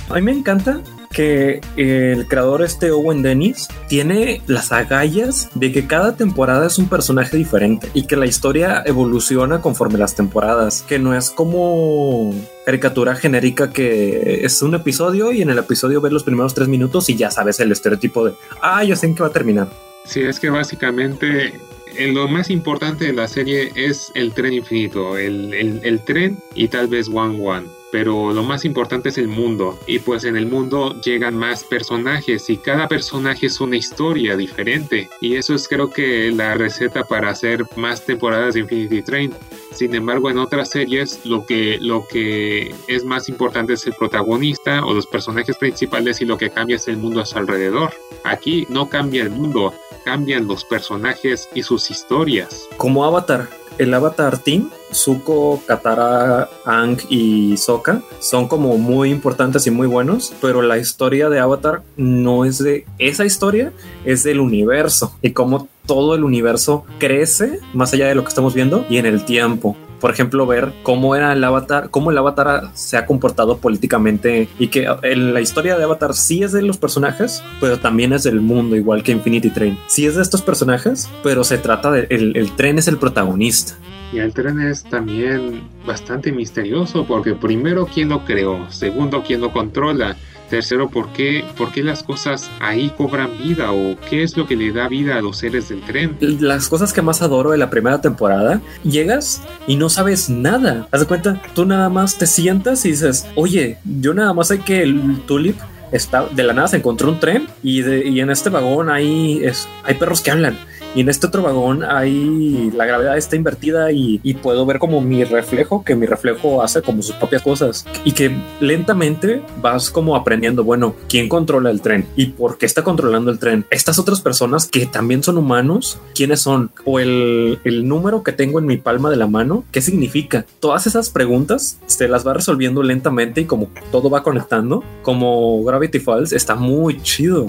A 0.10 0.16
mí 0.16 0.22
me 0.22 0.32
encanta 0.32 0.82
que 1.12 1.62
el 1.78 2.28
creador 2.28 2.64
este 2.64 2.92
Owen 2.92 3.22
Dennis 3.22 3.68
tiene 3.88 4.42
las 4.48 4.72
agallas 4.72 5.50
de 5.54 5.72
que 5.72 5.86
cada 5.86 6.16
temporada 6.16 6.68
es 6.68 6.78
un 6.78 6.88
personaje 6.88 7.38
diferente 7.38 7.90
y 7.94 8.08
que 8.08 8.16
la 8.16 8.26
historia 8.26 8.82
evoluciona 8.86 9.62
conforme 9.62 10.00
las 10.00 10.16
temporadas, 10.16 10.84
que 10.88 11.00
no 11.00 11.16
es 11.16 11.30
como 11.30 12.34
caricatura 12.66 13.16
genérica 13.16 13.72
que 13.72 14.46
es 14.46 14.62
un 14.62 14.76
episodio 14.76 15.32
y 15.32 15.42
en 15.42 15.50
el 15.50 15.58
episodio 15.58 16.02
ves 16.02 16.14
los 16.14 16.24
primeros 16.24 16.54
tres 16.54 16.68
minutos 16.68 17.10
y 17.10 17.16
ya 17.16 17.32
sabes 17.32 17.60
el 17.60 17.72
estereotipo 17.72 18.26
de, 18.26 18.34
ah, 18.62 18.84
ya 18.84 18.96
sé 18.96 19.08
en 19.08 19.16
qué 19.16 19.24
va 19.24 19.30
a 19.30 19.34
terminar. 19.34 19.70
Sí, 20.06 20.22
es 20.22 20.40
que 20.40 20.50
básicamente 20.50 21.54
eh, 21.98 22.12
lo 22.12 22.28
más 22.28 22.50
importante 22.50 23.06
de 23.06 23.14
la 23.14 23.28
serie 23.28 23.72
es 23.76 24.12
el 24.16 24.34
tren 24.34 24.54
infinito, 24.54 25.18
el, 25.18 25.54
el, 25.54 25.80
el 25.84 26.02
tren 26.02 26.38
y 26.56 26.68
tal 26.68 26.88
vez 26.88 27.08
One 27.08 27.40
One 27.46 27.81
pero 27.92 28.34
lo 28.34 28.44
más 28.44 28.66
importante 28.66 29.10
es 29.10 29.18
el 29.18 29.28
mundo. 29.28 29.78
Y 29.88 30.00
pues 30.00 30.24
en 30.24 30.38
el 30.38 30.48
mundo 30.48 31.00
llegan 31.02 31.36
más 31.36 31.64
personajes 31.64 32.50
y 32.50 32.58
cada 32.58 32.88
personaje 32.88 33.48
es 33.48 33.60
una 33.62 33.78
historia 33.78 34.36
diferente. 34.36 35.10
Y 35.20 35.36
eso 35.36 35.54
es 35.54 35.68
creo 35.68 35.90
que 35.90 36.32
la 36.32 36.56
receta 36.56 37.04
para 37.04 37.30
hacer 37.30 37.66
más 37.76 38.06
temporadas 38.06 38.54
de 38.54 38.62
Infinity 38.62 39.02
Train. 39.02 39.34
Sin 39.74 39.96
embargo, 39.96 40.30
en 40.30 40.38
otras 40.38 40.70
series 40.70 41.26
lo 41.26 41.46
que, 41.46 41.78
lo 41.80 42.06
que 42.08 42.74
es 42.88 43.04
más 43.04 43.30
importante 43.30 43.74
es 43.74 43.86
el 43.88 43.94
protagonista 43.94 44.86
o 44.86 44.94
los 44.94 45.08
personajes 45.08 45.58
principales 45.58 46.22
y 46.22 46.26
lo 46.26 46.38
que 46.38 46.50
cambia 46.50 46.76
es 46.76 46.88
el 46.88 46.98
mundo 46.98 47.22
a 47.22 47.26
su 47.26 47.38
alrededor. 47.38 47.92
Aquí 48.24 48.66
no 48.70 48.90
cambia 48.90 49.24
el 49.24 49.30
mundo, 49.30 49.74
cambian 50.04 50.48
los 50.48 50.66
personajes 50.66 51.50
y 51.54 51.64
sus 51.64 51.90
historias. 51.90 52.68
Como 52.78 53.06
Avatar, 53.06 53.50
el 53.82 53.94
Avatar 53.96 54.38
Team, 54.38 54.70
Zuko, 54.94 55.60
Katara, 55.66 56.48
Ang 56.66 57.00
y 57.10 57.58
Sokka 57.58 58.04
son 58.20 58.48
como 58.48 58.78
muy 58.78 59.10
importantes 59.10 59.66
y 59.66 59.72
muy 59.72 59.88
buenos, 59.88 60.34
pero 60.40 60.62
la 60.62 60.78
historia 60.78 61.30
de 61.30 61.40
Avatar 61.40 61.82
no 61.98 62.46
es 62.46 62.60
de 62.60 62.86
esa 63.00 63.26
historia, 63.26 63.74
es 64.06 64.22
del 64.24 64.40
universo 64.40 65.18
y 65.24 65.32
cómo 65.32 65.68
todo 65.88 66.14
el 66.14 66.24
universo 66.24 66.86
crece 67.00 67.60
más 67.74 67.92
allá 67.94 68.08
de 68.08 68.14
lo 68.14 68.22
que 68.22 68.30
estamos 68.30 68.54
viendo 68.54 68.86
y 68.88 68.98
en 68.98 69.08
el 69.08 69.26
tiempo 69.26 69.76
por 70.02 70.12
ejemplo, 70.12 70.46
ver 70.48 70.74
cómo 70.84 71.16
era 71.16 71.32
el 71.32 71.44
avatar, 71.44 71.90
cómo 71.92 72.12
el 72.12 72.18
avatar 72.18 72.72
se 72.74 72.98
ha 72.98 73.06
comportado 73.06 73.60
políticamente 73.60 74.50
y 74.60 74.68
que 74.68 74.88
la 75.16 75.42
historia 75.42 75.78
de 75.78 75.84
Avatar 75.84 76.16
sí 76.16 76.44
es 76.44 76.52
de 76.52 76.64
los 76.64 76.78
personajes, 76.78 77.44
pero 77.62 77.78
también 77.80 78.12
es 78.12 78.24
del 78.24 78.42
mundo, 78.42 78.76
igual 78.76 79.04
que 79.04 79.12
Infinity 79.12 79.52
Train. 79.52 79.78
Sí 79.88 80.06
es 80.06 80.16
de 80.16 80.24
estos 80.24 80.42
personajes, 80.42 81.08
pero 81.24 81.44
se 81.44 81.58
trata 81.60 81.92
de 81.92 82.08
el, 82.10 82.36
el 82.36 82.52
tren 82.56 82.80
es 82.80 82.88
el 82.88 82.98
protagonista. 82.98 83.76
Y 84.12 84.20
el 84.20 84.34
tren 84.34 84.60
es 84.60 84.84
también 84.84 85.64
bastante 85.86 86.32
misterioso 86.32 87.06
porque 87.06 87.34
primero 87.34 87.86
quién 87.86 88.10
lo 88.10 88.26
creó, 88.26 88.70
segundo 88.70 89.24
quién 89.26 89.40
lo 89.40 89.54
controla, 89.54 90.18
tercero 90.50 90.90
por 90.90 91.14
qué, 91.14 91.46
por 91.58 91.72
qué 91.72 91.82
las 91.82 92.04
cosas 92.04 92.50
ahí 92.60 92.92
cobran 92.98 93.38
vida 93.38 93.72
o 93.72 93.96
qué 94.10 94.22
es 94.22 94.36
lo 94.36 94.46
que 94.46 94.58
le 94.58 94.74
da 94.74 94.90
vida 94.90 95.18
a 95.18 95.22
los 95.22 95.38
seres 95.38 95.70
del 95.70 95.82
tren. 95.82 96.18
Las 96.20 96.68
cosas 96.68 96.92
que 96.92 97.02
más 97.02 97.22
adoro 97.22 97.52
de 97.52 97.58
la 97.58 97.70
primera 97.70 98.02
temporada, 98.02 98.62
llegas 98.84 99.42
y 99.66 99.78
no 99.78 99.88
sabes 99.88 100.30
nada. 100.30 100.90
Haz 100.92 101.00
de 101.00 101.08
cuenta, 101.08 101.42
tú 101.56 101.66
nada 101.66 101.88
más 101.88 102.18
te 102.18 102.28
sientas 102.28 102.86
y 102.86 102.92
dices, 102.92 103.26
oye, 103.36 103.78
yo 103.86 104.14
nada 104.14 104.34
más 104.34 104.50
sé 104.50 104.60
que 104.60 104.84
el 104.84 105.22
tulip 105.26 105.56
está 105.92 106.26
de 106.26 106.44
la 106.44 106.54
nada 106.54 106.68
se 106.68 106.78
encontró 106.78 107.10
un 107.10 107.20
tren 107.20 107.48
y, 107.64 107.82
de, 107.82 108.08
y 108.08 108.20
en 108.20 108.30
este 108.30 108.50
vagón 108.50 108.90
hay, 108.90 109.44
es, 109.44 109.68
hay 109.84 109.96
perros 109.96 110.22
que 110.22 110.32
hablan 110.32 110.58
y 110.94 111.02
en 111.02 111.10
este 111.10 111.28
otro 111.28 111.42
vagón 111.42 111.84
hay 111.84 112.72
la 112.76 112.86
gravedad 112.86 113.18
está 113.18 113.38
invertida 113.38 113.92
y, 113.92 114.20
y, 114.24 114.34
puedo 114.34 114.66
ver 114.66 114.80
como 114.80 115.00
mi 115.00 115.24
reflejo, 115.24 115.84
que 115.84 115.96
mi 115.96 116.06
reflejo 116.06 116.62
hace 116.62 116.82
como 116.82 117.02
sus 117.02 117.16
propias 117.16 117.44
cosas 117.44 117.86
y 118.04 118.12
que 118.12 118.36
lentamente 118.60 119.42
vas 119.62 119.90
como 119.90 120.16
aprendiendo, 120.16 120.64
bueno, 120.64 120.96
¿quién 121.08 121.30
controla 121.30 121.70
el 121.70 121.82
tren? 121.82 122.06
¿Y 122.16 122.28
por 122.28 122.58
qué 122.58 122.66
está 122.66 122.84
controlando 122.84 123.32
el 123.32 123.40
tren? 123.40 123.66
Estas 123.70 124.00
otras 124.00 124.20
personas 124.20 124.68
que 124.68 124.86
también 124.86 125.24
son 125.24 125.38
humanos, 125.38 125.98
¿quiénes 126.14 126.42
son? 126.42 126.72
O 126.84 127.00
el, 127.00 127.60
el 127.64 127.88
número 127.88 128.24
que 128.24 128.34
tengo 128.34 128.60
en 128.60 128.66
mi 128.66 128.78
palma 128.78 129.10
de 129.10 129.16
la 129.16 129.28
mano, 129.28 129.64
¿qué 129.72 129.82
significa? 129.82 130.46
Todas 130.60 130.88
esas 130.88 131.10
preguntas 131.10 131.80
se 131.86 132.10
las 132.10 132.28
va 132.28 132.34
resolviendo 132.34 132.84
lentamente 132.84 133.42
y 133.42 133.46
como 133.46 133.70
todo 133.92 134.10
va 134.10 134.24
conectando, 134.24 134.84
como 135.04 135.64
Gravity 135.82 136.00
Falls 136.00 136.32
está 136.32 136.54
muy 136.56 137.02
chido. 137.02 137.48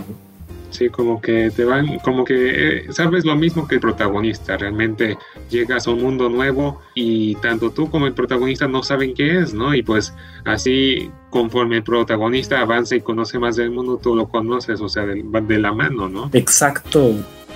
Sí, 0.70 0.88
como 0.88 1.20
que 1.20 1.50
te 1.50 1.66
van, 1.66 1.98
como 1.98 2.24
que 2.24 2.78
eh, 2.78 2.92
sabes 2.92 3.26
lo 3.26 3.36
mismo 3.36 3.68
que 3.68 3.74
el 3.74 3.80
protagonista. 3.82 4.56
Realmente 4.56 5.18
llegas 5.50 5.86
a 5.86 5.90
un 5.90 6.02
mundo 6.02 6.30
nuevo 6.30 6.80
y 6.94 7.34
tanto 7.36 7.70
tú 7.72 7.90
como 7.90 8.06
el 8.06 8.14
protagonista 8.14 8.66
no 8.66 8.82
saben 8.82 9.12
qué 9.12 9.40
es, 9.40 9.52
¿no? 9.52 9.74
Y 9.74 9.82
pues 9.82 10.14
así, 10.46 11.10
conforme 11.28 11.76
el 11.76 11.82
protagonista 11.82 12.60
avanza 12.60 12.96
y 12.96 13.02
conoce 13.02 13.38
más 13.38 13.56
del 13.56 13.70
mundo, 13.70 14.00
tú 14.02 14.16
lo 14.16 14.28
conoces, 14.28 14.80
o 14.80 14.88
sea, 14.88 15.04
de, 15.04 15.22
de 15.22 15.58
la 15.58 15.72
mano, 15.72 16.08
¿no? 16.08 16.30
Exacto 16.32 17.14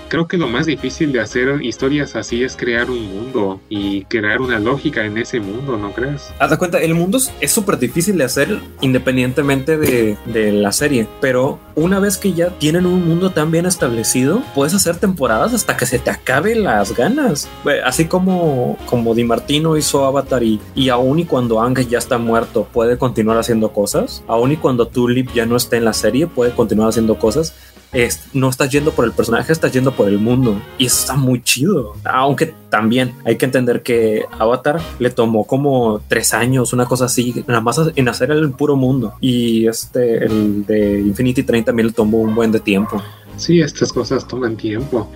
creo 0.09 0.29
que 0.29 0.37
lo 0.37 0.49
más 0.49 0.67
difícil 0.67 1.13
de 1.13 1.21
hacer 1.21 1.63
historias 1.63 2.17
así 2.17 2.43
es 2.43 2.57
crear 2.57 2.91
un 2.91 3.03
mundo 3.07 3.61
y 3.69 4.05
crear 4.05 4.41
una 4.41 4.59
lógica 4.59 5.05
en 5.05 5.19
ese 5.19 5.41
mundo, 5.41 5.77
¿no 5.77 5.93
crees? 5.93 6.33
Haz 6.39 6.51
de 6.51 6.59
cuenta, 6.59 6.79
el 6.79 6.95
mundo 6.95 7.19
es 7.41 7.51
súper 7.51 7.79
difícil 7.79 8.19
de 8.19 8.25
hacer 8.25 8.59
independientemente 8.81 9.77
de, 9.77 10.17
de, 10.27 10.53
la 10.53 10.73
serie, 10.73 11.07
pero 11.21 11.59
una 11.75 11.99
vez 11.99 12.17
que 12.17 12.33
ya 12.33 12.51
tienen 12.51 12.87
un 12.87 13.07
mundo 13.07 13.31
tan 13.31 13.51
bien 13.51 13.67
establecido, 13.67 14.43
puedes 14.55 14.75
hacer 14.75 14.97
temporadas 14.97 15.55
hasta 15.55 15.77
que 15.77 15.87
se 15.87 15.99
te 15.99 16.11
acabe 16.11 16.55
las 16.55 16.95
ganas. 16.95 17.49
Así 17.85 18.07
como, 18.07 18.79
como 18.87 19.15
Di 19.15 19.25
Martino 19.25 19.77
hizo 19.77 20.05
Avatar 20.05 20.43
y, 20.43 20.61
y 20.75 20.89
aún 20.89 21.19
y 21.19 21.25
cuando 21.25 21.61
Ang 21.61 21.87
ya 21.89 21.99
está 21.99 22.19
muerto 22.19 22.67
puede 22.73 22.97
continuar 22.97 23.39
haciendo 23.39 23.73
cosas, 23.73 24.23
aún 24.27 24.53
y 24.53 24.57
cuando 24.57 24.89
Tulip 24.89 25.33
ya 25.35 25.47
no 25.47 25.57
está 25.57 25.77
en 25.77 25.85
la 25.85 25.93
serie 25.93 26.27
puede 26.27 26.53
continuar 26.53 26.89
haciendo 26.89 27.19
cosas 27.19 27.55
es, 27.93 28.29
no 28.33 28.49
estás 28.49 28.71
yendo 28.71 28.93
por 28.93 29.05
el 29.05 29.13
personaje, 29.13 29.53
estás 29.53 29.73
yendo 29.73 29.95
por 29.95 30.09
el 30.09 30.19
mundo. 30.19 30.61
Y 30.79 30.87
eso 30.87 31.01
está 31.01 31.17
muy 31.17 31.43
chido. 31.43 31.95
Aunque 32.05 32.55
también 32.69 33.15
hay 33.25 33.37
que 33.37 33.45
entender 33.45 33.83
que 33.83 34.25
Avatar 34.39 34.81
le 34.99 35.11
tomó 35.11 35.45
como 35.45 36.01
tres 36.09 36.35
años, 36.35 36.73
una 36.73 36.87
cosa 36.87 37.07
así, 37.07 37.45
nada 37.47 37.61
más 37.61 37.81
en 37.95 38.09
hacer 38.09 38.31
el 38.31 38.51
puro 38.53 38.77
mundo. 38.77 39.15
Y 39.21 39.67
este, 39.67 40.25
el 40.25 40.65
de 40.67 41.01
Infinity 41.01 41.43
Train 41.43 41.65
también 41.65 41.89
le 41.89 41.93
tomó 41.93 42.19
un 42.19 42.35
buen 42.35 42.53
de 42.53 42.61
tiempo. 42.61 43.03
Sí, 43.37 43.61
estas 43.61 43.93
cosas 43.93 44.27
toman 44.27 44.57
tiempo. 44.57 45.11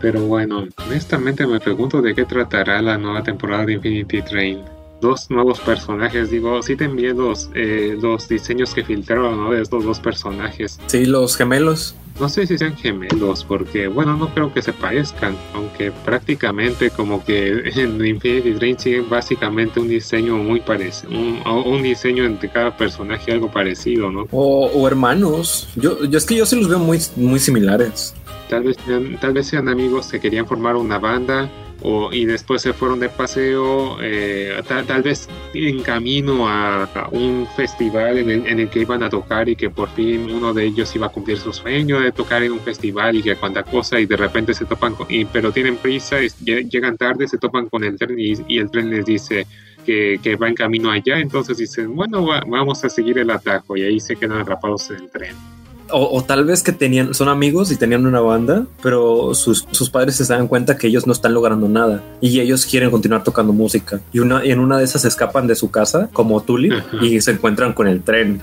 Pero 0.00 0.26
bueno, 0.26 0.64
honestamente 0.84 1.46
me 1.46 1.60
pregunto 1.60 2.02
de 2.02 2.14
qué 2.14 2.24
tratará 2.24 2.82
la 2.82 2.98
nueva 2.98 3.22
temporada 3.22 3.64
de 3.66 3.74
Infinity 3.74 4.22
Train 4.22 4.81
dos 5.02 5.30
nuevos 5.30 5.60
personajes. 5.60 6.30
Digo, 6.30 6.62
sí 6.62 6.76
te 6.76 6.84
envié 6.84 7.12
los, 7.12 7.50
eh, 7.54 7.98
los 8.00 8.28
diseños 8.28 8.72
que 8.72 8.82
filtraron 8.82 9.36
¿no? 9.36 9.50
de 9.50 9.60
estos 9.60 9.84
dos 9.84 10.00
personajes. 10.00 10.78
Sí, 10.86 11.04
los 11.04 11.36
gemelos. 11.36 11.94
No 12.20 12.28
sé 12.28 12.46
si 12.46 12.58
sean 12.58 12.76
gemelos, 12.76 13.42
porque 13.42 13.88
bueno, 13.88 14.16
no 14.16 14.32
creo 14.32 14.52
que 14.52 14.60
se 14.62 14.72
parezcan, 14.72 15.34
aunque 15.54 15.90
prácticamente 15.90 16.90
como 16.90 17.24
que 17.24 17.70
en 17.74 18.04
Infinity 18.04 18.52
Train 18.52 18.78
siguen 18.78 19.08
básicamente 19.08 19.80
un 19.80 19.88
diseño 19.88 20.36
muy 20.36 20.60
parecido, 20.60 21.10
un, 21.10 21.40
un, 21.46 21.82
diseño 21.82 22.24
entre 22.24 22.50
cada 22.50 22.76
personaje 22.76 23.32
algo 23.32 23.50
parecido, 23.50 24.12
¿no? 24.12 24.26
O, 24.30 24.66
o 24.66 24.86
hermanos. 24.86 25.68
Yo, 25.74 26.04
yo 26.04 26.18
es 26.18 26.26
que 26.26 26.36
yo 26.36 26.44
sí 26.44 26.56
los 26.56 26.68
veo 26.68 26.78
muy, 26.78 26.98
muy 27.16 27.40
similares. 27.40 28.14
Tal 28.50 28.64
vez, 28.64 28.76
tal 29.18 29.32
vez 29.32 29.46
sean 29.46 29.70
amigos 29.70 30.08
que 30.08 30.20
querían 30.20 30.46
formar 30.46 30.76
una 30.76 30.98
banda 30.98 31.50
o, 31.82 32.12
y 32.12 32.24
después 32.24 32.62
se 32.62 32.72
fueron 32.72 33.00
de 33.00 33.08
paseo, 33.08 33.98
eh, 34.00 34.60
tal, 34.66 34.86
tal, 34.86 35.02
vez 35.02 35.28
en 35.54 35.82
camino 35.82 36.48
a, 36.48 36.88
un 37.10 37.46
festival 37.56 38.18
en 38.18 38.30
el, 38.30 38.46
en 38.46 38.60
el, 38.60 38.68
que 38.68 38.80
iban 38.80 39.02
a 39.02 39.10
tocar 39.10 39.48
y 39.48 39.56
que 39.56 39.70
por 39.70 39.88
fin 39.90 40.30
uno 40.30 40.52
de 40.54 40.64
ellos 40.64 40.94
iba 40.94 41.06
a 41.06 41.10
cumplir 41.10 41.38
su 41.38 41.52
sueño 41.52 42.00
de 42.00 42.12
tocar 42.12 42.42
en 42.42 42.52
un 42.52 42.60
festival 42.60 43.16
y 43.16 43.22
que 43.22 43.36
cuanta 43.36 43.62
cosa 43.62 43.98
y 44.00 44.06
de 44.06 44.16
repente 44.16 44.54
se 44.54 44.64
topan, 44.64 44.94
con, 44.94 45.06
y, 45.10 45.24
pero 45.24 45.52
tienen 45.52 45.76
prisa, 45.76 46.18
y 46.22 46.28
llegan 46.44 46.96
tarde, 46.96 47.26
se 47.28 47.38
topan 47.38 47.68
con 47.68 47.84
el 47.84 47.96
tren 47.96 48.18
y, 48.18 48.58
el 48.58 48.70
tren 48.70 48.90
les 48.90 49.04
dice 49.04 49.46
que, 49.84 50.20
que, 50.22 50.36
va 50.36 50.48
en 50.48 50.54
camino 50.54 50.90
allá, 50.90 51.18
entonces 51.18 51.56
dicen, 51.56 51.94
bueno, 51.94 52.26
va, 52.26 52.42
vamos 52.46 52.84
a 52.84 52.88
seguir 52.88 53.18
el 53.18 53.30
atajo 53.30 53.76
y 53.76 53.82
ahí 53.82 54.00
se 54.00 54.16
quedan 54.16 54.38
atrapados 54.38 54.90
en 54.90 54.96
el 54.96 55.10
tren. 55.10 55.61
O, 55.92 56.16
o, 56.16 56.22
tal 56.24 56.44
vez 56.44 56.62
que 56.62 56.72
tenían, 56.72 57.14
son 57.14 57.28
amigos 57.28 57.70
y 57.70 57.76
tenían 57.76 58.06
una 58.06 58.20
banda, 58.20 58.66
pero 58.82 59.34
sus, 59.34 59.66
sus, 59.70 59.90
padres 59.90 60.16
se 60.16 60.24
dan 60.24 60.48
cuenta 60.48 60.76
que 60.76 60.86
ellos 60.86 61.06
no 61.06 61.12
están 61.12 61.34
logrando 61.34 61.68
nada 61.68 62.02
y 62.20 62.40
ellos 62.40 62.66
quieren 62.66 62.90
continuar 62.90 63.24
tocando 63.24 63.52
música. 63.52 64.00
Y, 64.12 64.20
una, 64.20 64.44
y 64.44 64.50
en 64.50 64.58
una 64.58 64.78
de 64.78 64.84
esas 64.84 65.04
escapan 65.04 65.46
de 65.46 65.54
su 65.54 65.70
casa, 65.70 66.08
como 66.12 66.40
Tulip, 66.40 66.72
Ajá. 66.72 67.04
y 67.04 67.20
se 67.20 67.32
encuentran 67.32 67.72
con 67.72 67.86
el 67.88 68.02
tren. 68.02 68.42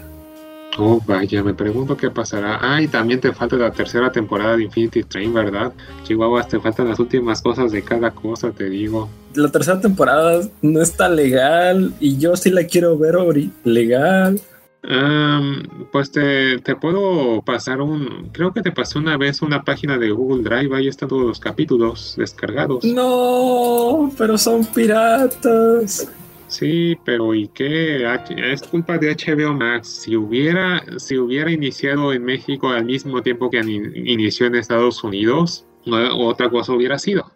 Oh, 0.77 1.01
vaya, 1.05 1.43
me 1.43 1.53
pregunto 1.53 1.97
qué 1.97 2.09
pasará. 2.09 2.57
Ah, 2.61 2.81
y 2.81 2.87
también 2.87 3.19
te 3.19 3.33
falta 3.33 3.57
la 3.57 3.71
tercera 3.71 4.11
temporada 4.11 4.55
de 4.55 4.63
Infinity 4.63 5.03
Train, 5.03 5.33
¿verdad? 5.33 5.73
Chihuahua, 6.03 6.43
te 6.43 6.59
faltan 6.59 6.87
las 6.87 6.99
últimas 6.99 7.41
cosas 7.41 7.71
de 7.71 7.81
cada 7.81 8.11
cosa, 8.11 8.51
te 8.51 8.69
digo. 8.69 9.09
La 9.33 9.49
tercera 9.49 9.81
temporada 9.81 10.41
no 10.61 10.81
está 10.81 11.09
legal 11.09 11.93
y 11.99 12.17
yo 12.17 12.35
sí 12.37 12.49
la 12.49 12.63
quiero 12.63 12.97
ver 12.97 13.17
legal. 13.65 14.39
Um, 14.81 15.63
pues 15.91 16.09
te, 16.09 16.57
te, 16.59 16.75
puedo 16.75 17.41
pasar 17.41 17.81
un. 17.81 18.29
Creo 18.31 18.53
que 18.53 18.61
te 18.61 18.71
pasé 18.71 18.97
una 18.97 19.17
vez 19.17 19.41
una 19.41 19.63
página 19.63 19.97
de 19.97 20.11
Google 20.11 20.43
Drive. 20.43 20.75
Ahí 20.75 20.87
están 20.87 21.09
todos 21.09 21.23
los 21.23 21.39
capítulos 21.39 22.15
descargados. 22.17 22.85
No, 22.85 24.09
pero 24.17 24.37
son 24.37 24.65
piratas. 24.65 26.09
Sí, 26.47 26.97
pero 27.05 27.35
¿y 27.35 27.47
qué? 27.49 28.05
Es 28.37 28.63
culpa 28.63 28.97
de 28.97 29.15
HBO 29.15 29.53
Max. 29.53 29.87
Si 29.87 30.15
hubiera, 30.15 30.81
si 30.97 31.17
hubiera 31.17 31.51
iniciado 31.51 32.11
en 32.11 32.23
México 32.23 32.69
al 32.69 32.85
mismo 32.85 33.21
tiempo 33.21 33.49
que 33.49 33.59
inició 33.59 34.47
en 34.47 34.55
Estados 34.55 35.03
Unidos, 35.03 35.65
otra 35.85 36.49
cosa 36.49 36.73
hubiera 36.73 36.97
sido. 36.97 37.31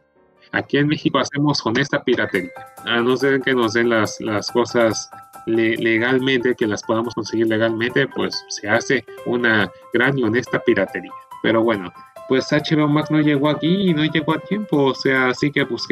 Aquí 0.52 0.78
en 0.78 0.88
México 0.88 1.20
hacemos 1.20 1.64
honesta 1.66 2.04
piratería. 2.04 2.52
A 2.86 3.02
no 3.02 3.18
ser 3.18 3.42
que 3.42 3.54
nos 3.54 3.74
den 3.74 3.90
las, 3.90 4.20
las 4.20 4.50
cosas 4.50 5.10
le, 5.46 5.76
legalmente, 5.78 6.56
que 6.56 6.68
las 6.68 6.84
podamos 6.84 7.14
conseguir 7.14 7.48
legalmente, 7.48 8.08
pues 8.08 8.46
se 8.50 8.68
hace 8.68 9.06
una 9.26 9.72
gran 9.94 10.18
y 10.18 10.24
honesta 10.24 10.60
piratería. 10.60 11.12
Pero 11.42 11.64
bueno, 11.64 11.92
pues 12.28 12.52
HBO 12.52 12.88
Max 12.88 13.12
no 13.12 13.20
llegó 13.20 13.50
aquí 13.50 13.90
y 13.90 13.94
no 13.94 14.04
llegó 14.06 14.34
a 14.34 14.40
tiempo, 14.40 14.86
o 14.86 14.96
sea, 14.96 15.30
así 15.30 15.52
que 15.52 15.66
pues 15.66 15.84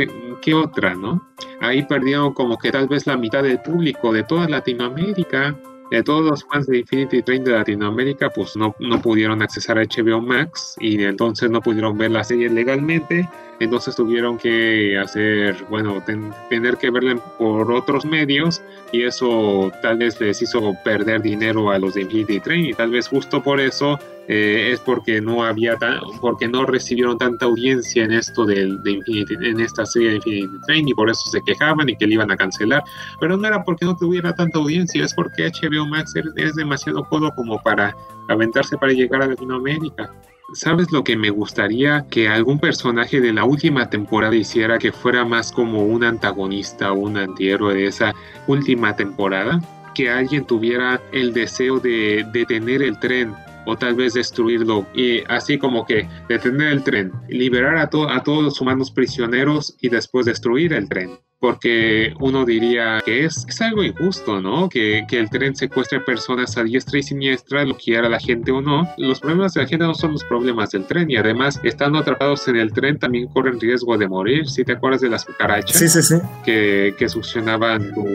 ¿qué, 0.42 0.54
otra, 0.54 0.96
no? 0.96 1.28
Ahí 1.60 1.84
perdieron 1.84 2.34
como 2.34 2.58
que 2.58 2.72
tal 2.72 2.88
vez 2.88 3.06
la 3.06 3.18
mitad 3.18 3.44
del 3.44 3.62
público 3.62 4.12
de 4.14 4.24
toda 4.24 4.48
Latinoamérica 4.48 5.56
de 5.92 6.02
todos 6.04 6.24
los 6.24 6.44
fans 6.46 6.68
de 6.68 6.80
Infinity 6.80 7.22
Train 7.22 7.44
de 7.44 7.52
Latinoamérica, 7.52 8.30
pues 8.30 8.56
no, 8.56 8.74
no 8.80 9.02
pudieron 9.02 9.42
accesar 9.42 9.78
a 9.78 9.84
HBO 9.84 10.22
Max 10.22 10.76
y 10.80 11.04
entonces 11.04 11.52
no 11.52 11.62
pudieron 11.62 11.98
ver 11.98 12.12
la 12.12 12.24
serie 12.24 12.50
legalmente. 12.50 13.30
Entonces 13.60 13.96
tuvieron 13.96 14.38
que 14.38 14.98
hacer, 14.98 15.56
bueno, 15.70 16.02
tener 16.50 16.78
que 16.78 16.90
verla 16.90 17.18
por 17.38 17.72
otros 17.72 18.06
medios 18.06 18.62
y 18.92 19.04
eso 19.04 19.72
tal 19.84 19.98
vez 19.98 20.20
les 20.20 20.42
hizo 20.42 20.74
perder 20.84 21.22
dinero 21.22 21.70
a 21.70 21.78
los 21.78 21.94
de 21.94 22.02
Infinity 22.02 22.40
Train 22.40 22.66
y 22.66 22.74
tal 22.74 22.90
vez 22.90 23.10
justo 23.10 23.44
por 23.44 23.60
eso 23.60 24.00
eh, 24.28 24.72
es 24.72 24.80
porque 24.80 25.20
no 25.20 25.44
había 25.44 25.76
porque 26.22 26.48
no 26.48 26.66
recibieron 26.66 27.18
tanta 27.18 27.46
audiencia 27.46 28.04
en 28.04 28.12
esto 28.12 28.46
de, 28.46 28.62
Infinity, 28.86 29.34
en 29.42 29.60
esta 29.60 29.86
serie 29.86 30.10
de 30.10 30.16
Infinity 30.18 30.60
Train 30.68 30.88
y 30.88 30.94
por 30.94 31.10
eso 31.10 31.30
se 31.30 31.42
quejaban 31.42 31.90
y 31.90 31.96
que 31.96 32.08
le 32.08 32.14
iban 32.14 32.32
a 32.32 32.38
cancelar. 32.38 32.84
Pero 33.20 33.36
no 33.36 33.48
era 33.48 33.64
porque 33.64 33.86
no 33.86 33.96
tuviera 33.96 34.34
tanta 34.34 34.60
audiencia 34.60 35.04
es 35.04 35.14
porque 35.14 35.50
HBO 35.50 35.86
Max 35.86 36.14
es 36.36 36.56
demasiado 36.56 37.04
codo 37.06 37.32
como 37.36 37.62
para 37.62 37.96
aventarse 38.30 38.78
para 38.78 38.94
llegar 38.94 39.24
a 39.24 39.28
Latinoamérica. 39.28 40.12
¿Sabes 40.54 40.92
lo 40.92 41.04
que 41.04 41.16
me 41.16 41.30
gustaría 41.30 42.06
que 42.10 42.28
algún 42.28 42.60
personaje 42.60 43.22
de 43.22 43.32
la 43.32 43.46
última 43.46 43.90
temporada 43.90 44.36
hiciera 44.36 44.78
que 44.78 44.92
fuera 44.92 45.24
más 45.24 45.52
como 45.52 45.84
un 45.84 46.04
antagonista 46.04 46.92
o 46.92 46.96
un 46.96 47.18
antihéroe 47.18 47.74
de 47.74 47.88
esa 47.88 48.14
última 48.48 48.96
temporada? 48.96 49.62
Que 49.96 50.10
alguien 50.10 50.46
tuviera 50.46 51.02
el 51.14 51.34
deseo 51.34 51.80
de 51.80 52.26
detener 52.34 52.82
el 52.82 53.00
tren 53.00 53.34
o 53.66 53.76
tal 53.76 53.96
vez 53.96 54.14
destruirlo 54.14 54.86
y 54.94 55.24
así 55.28 55.58
como 55.58 55.86
que 55.86 56.08
detener 56.28 56.74
el 56.74 56.84
tren, 56.84 57.12
liberar 57.30 57.78
a, 57.78 57.84
a 57.84 58.24
todos 58.24 58.44
los 58.44 58.62
humanos 58.62 58.92
prisioneros 58.92 59.76
y 59.82 59.90
después 59.90 60.26
destruir 60.26 60.74
el 60.74 60.88
tren 60.88 61.20
porque 61.42 62.14
uno 62.20 62.46
diría 62.46 63.02
que 63.04 63.26
es, 63.26 63.46
es 63.50 63.62
algo 63.62 63.84
injusto, 63.84 64.40
¿no? 64.40 64.70
Que, 64.70 65.06
que, 65.08 65.18
el 65.18 65.28
tren 65.30 65.56
secuestre 65.56 66.00
personas 66.00 66.56
a 66.56 66.64
diestra 66.64 67.00
y 67.00 67.04
siniestra, 67.04 67.66
lo 67.66 67.76
quiera 67.76 68.08
la 68.08 68.20
gente 68.20 68.52
o 68.52 68.62
no. 68.62 68.88
Los 68.98 69.20
problemas 69.20 69.56
de 69.56 69.64
la 69.64 69.68
gente 69.68 69.84
no 69.84 69.96
son 69.96 70.12
los 70.12 70.24
problemas 70.24 70.70
del 70.70 70.86
tren 70.86 71.10
y 71.10 71.18
además, 71.18 71.60
estando 71.64 71.98
atrapados 71.98 72.48
en 72.48 72.58
el 72.58 72.72
tren, 72.72 73.00
también 73.00 73.28
corren 73.28 73.60
riesgo 73.60 73.98
de 73.98 74.08
morir. 74.08 74.48
Si 74.48 74.64
te 74.64 74.74
acuerdas 74.74 75.02
de 75.02 75.10
las 75.10 75.26
cucarachas 75.26 75.76
sí, 75.76 75.88
sí, 75.88 76.04
sí. 76.04 76.16
Que, 76.46 76.94
que 76.96 77.10
succionaban 77.10 77.92
tu, 77.92 78.06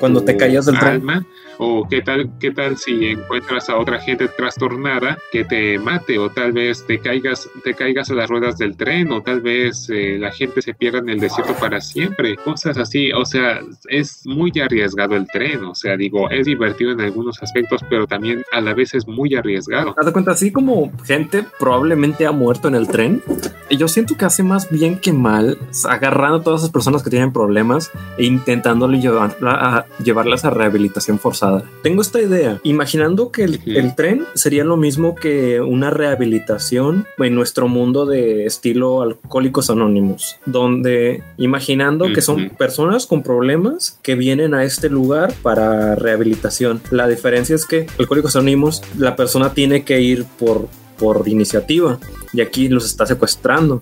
Cuando 0.00 0.24
te 0.24 0.36
caías 0.36 0.66
del 0.66 0.76
alma. 0.76 1.20
Tren. 1.20 1.26
O 1.58 1.86
qué 1.88 2.02
tal, 2.02 2.32
qué 2.40 2.50
tal 2.50 2.76
si 2.76 3.06
encuentras 3.06 3.70
a 3.70 3.76
otra 3.78 4.00
gente 4.00 4.26
trastornada 4.26 4.83
que 5.32 5.44
te 5.44 5.78
mate 5.78 6.18
o 6.18 6.30
tal 6.30 6.52
vez 6.52 6.84
te 6.86 6.98
caigas, 6.98 7.48
te 7.62 7.74
caigas 7.74 8.10
a 8.10 8.14
las 8.14 8.28
ruedas 8.28 8.58
del 8.58 8.76
tren 8.76 9.12
o 9.12 9.22
tal 9.22 9.40
vez 9.40 9.88
eh, 9.90 10.16
la 10.18 10.30
gente 10.30 10.62
se 10.62 10.74
pierda 10.74 10.98
en 10.98 11.08
el 11.08 11.20
desierto 11.20 11.54
para 11.54 11.80
siempre 11.80 12.36
así, 12.76 13.12
o 13.12 13.24
sea, 13.24 13.60
es 13.88 14.22
muy 14.24 14.52
arriesgado 14.60 15.16
el 15.16 15.26
tren, 15.26 15.64
o 15.64 15.74
sea, 15.74 15.96
digo, 15.96 16.30
es 16.30 16.46
divertido 16.46 16.92
en 16.92 17.00
algunos 17.00 17.42
aspectos, 17.42 17.82
pero 17.88 18.06
también 18.06 18.42
a 18.52 18.60
la 18.60 18.74
vez 18.74 18.94
es 18.94 19.06
muy 19.06 19.34
arriesgado. 19.34 19.94
Haz 19.98 20.06
de 20.06 20.12
cuenta, 20.12 20.32
así 20.32 20.50
como 20.50 20.92
gente 21.04 21.44
probablemente 21.58 22.26
ha 22.26 22.32
muerto 22.32 22.68
en 22.68 22.74
el 22.74 22.88
tren, 22.88 23.22
yo 23.70 23.88
siento 23.88 24.16
que 24.16 24.24
hace 24.24 24.42
más 24.42 24.70
bien 24.70 24.98
que 24.98 25.12
mal 25.12 25.58
agarrando 25.84 26.38
a 26.38 26.42
todas 26.42 26.60
esas 26.60 26.72
personas 26.72 27.02
que 27.02 27.10
tienen 27.10 27.32
problemas 27.32 27.90
e 28.18 28.24
intentándole 28.24 29.00
llevar, 29.00 29.36
a, 29.42 29.86
llevarlas 30.02 30.44
a 30.44 30.50
rehabilitación 30.50 31.18
forzada. 31.18 31.64
Tengo 31.82 32.02
esta 32.02 32.20
idea, 32.20 32.60
imaginando 32.62 33.30
que 33.30 33.44
el, 33.44 33.94
tren 33.94 34.24
sería 34.34 34.64
lo 34.64 34.73
mismo 34.76 35.14
que 35.14 35.60
una 35.60 35.90
rehabilitación 35.90 37.06
en 37.18 37.34
nuestro 37.34 37.68
mundo 37.68 38.06
de 38.06 38.46
estilo 38.46 39.02
alcohólicos 39.02 39.70
anónimos, 39.70 40.36
donde 40.46 41.22
imaginando 41.36 42.12
que 42.12 42.20
son 42.20 42.50
personas 42.50 43.06
con 43.06 43.22
problemas 43.22 43.98
que 44.02 44.14
vienen 44.14 44.54
a 44.54 44.64
este 44.64 44.88
lugar 44.88 45.34
para 45.42 45.94
rehabilitación. 45.94 46.80
La 46.90 47.08
diferencia 47.08 47.54
es 47.54 47.66
que 47.66 47.86
Alcohólicos 47.98 48.36
Anónimos, 48.36 48.82
la 48.98 49.16
persona 49.16 49.54
tiene 49.54 49.84
que 49.84 50.00
ir 50.00 50.24
por, 50.38 50.68
por 50.98 51.26
iniciativa 51.28 51.98
y 52.32 52.40
aquí 52.40 52.68
los 52.68 52.84
está 52.84 53.06
secuestrando. 53.06 53.80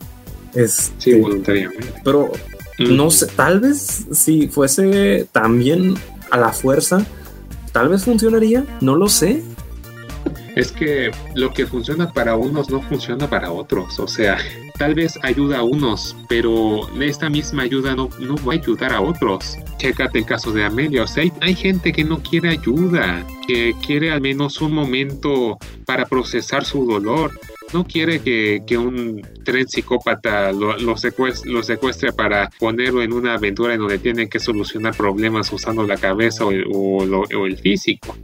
Es, 0.54 0.92
sí, 0.98 1.14
voluntariamente. 1.14 1.94
Pero 2.04 2.30
no 2.78 3.10
sé, 3.10 3.26
tal 3.26 3.60
vez 3.60 4.06
si 4.12 4.48
fuese 4.48 5.26
también 5.32 5.94
a 6.30 6.36
la 6.36 6.52
fuerza, 6.52 7.04
tal 7.72 7.88
vez 7.88 8.04
funcionaría, 8.04 8.64
no 8.80 8.96
lo 8.96 9.08
sé. 9.08 9.42
Es 10.54 10.72
que 10.72 11.10
lo 11.34 11.52
que 11.52 11.66
funciona 11.66 12.12
para 12.12 12.36
unos 12.36 12.70
no 12.70 12.82
funciona 12.82 13.28
para 13.28 13.50
otros, 13.50 13.98
o 13.98 14.06
sea, 14.06 14.38
tal 14.78 14.94
vez 14.94 15.18
ayuda 15.22 15.58
a 15.58 15.62
unos, 15.62 16.16
pero 16.28 16.88
esta 17.00 17.30
misma 17.30 17.62
ayuda 17.62 17.94
no, 17.94 18.10
no 18.18 18.34
va 18.46 18.54
a 18.54 18.56
ayudar 18.56 18.92
a 18.92 19.00
otros. 19.00 19.56
Chécate 19.78 20.18
el 20.18 20.26
caso 20.26 20.52
de 20.52 20.64
Amelia, 20.64 21.04
o 21.04 21.06
sea, 21.06 21.24
hay, 21.40 21.54
gente 21.54 21.92
que 21.92 22.04
no 22.04 22.22
quiere 22.22 22.50
ayuda, 22.50 23.26
que 23.46 23.74
quiere 23.86 24.10
al 24.10 24.20
menos 24.20 24.60
un 24.60 24.72
momento 24.72 25.58
para 25.86 26.04
procesar 26.06 26.64
su 26.64 26.84
dolor. 26.84 27.32
No 27.72 27.84
quiere 27.84 28.20
que, 28.20 28.76
un 28.76 29.22
tren 29.44 29.66
psicópata 29.66 30.52
lo, 30.52 30.96
secuestre, 30.96 32.12
para 32.12 32.50
ponerlo 32.58 33.02
en 33.02 33.12
una 33.12 33.34
aventura 33.34 33.74
en 33.74 33.80
donde 33.80 33.98
tienen 33.98 34.28
que 34.28 34.38
solucionar 34.38 34.94
problemas 34.94 35.50
usando 35.52 35.82
la 35.84 35.96
cabeza 35.96 36.44
o 36.44 36.50
o 36.50 37.46
el 37.46 37.56
físico. 37.56 38.16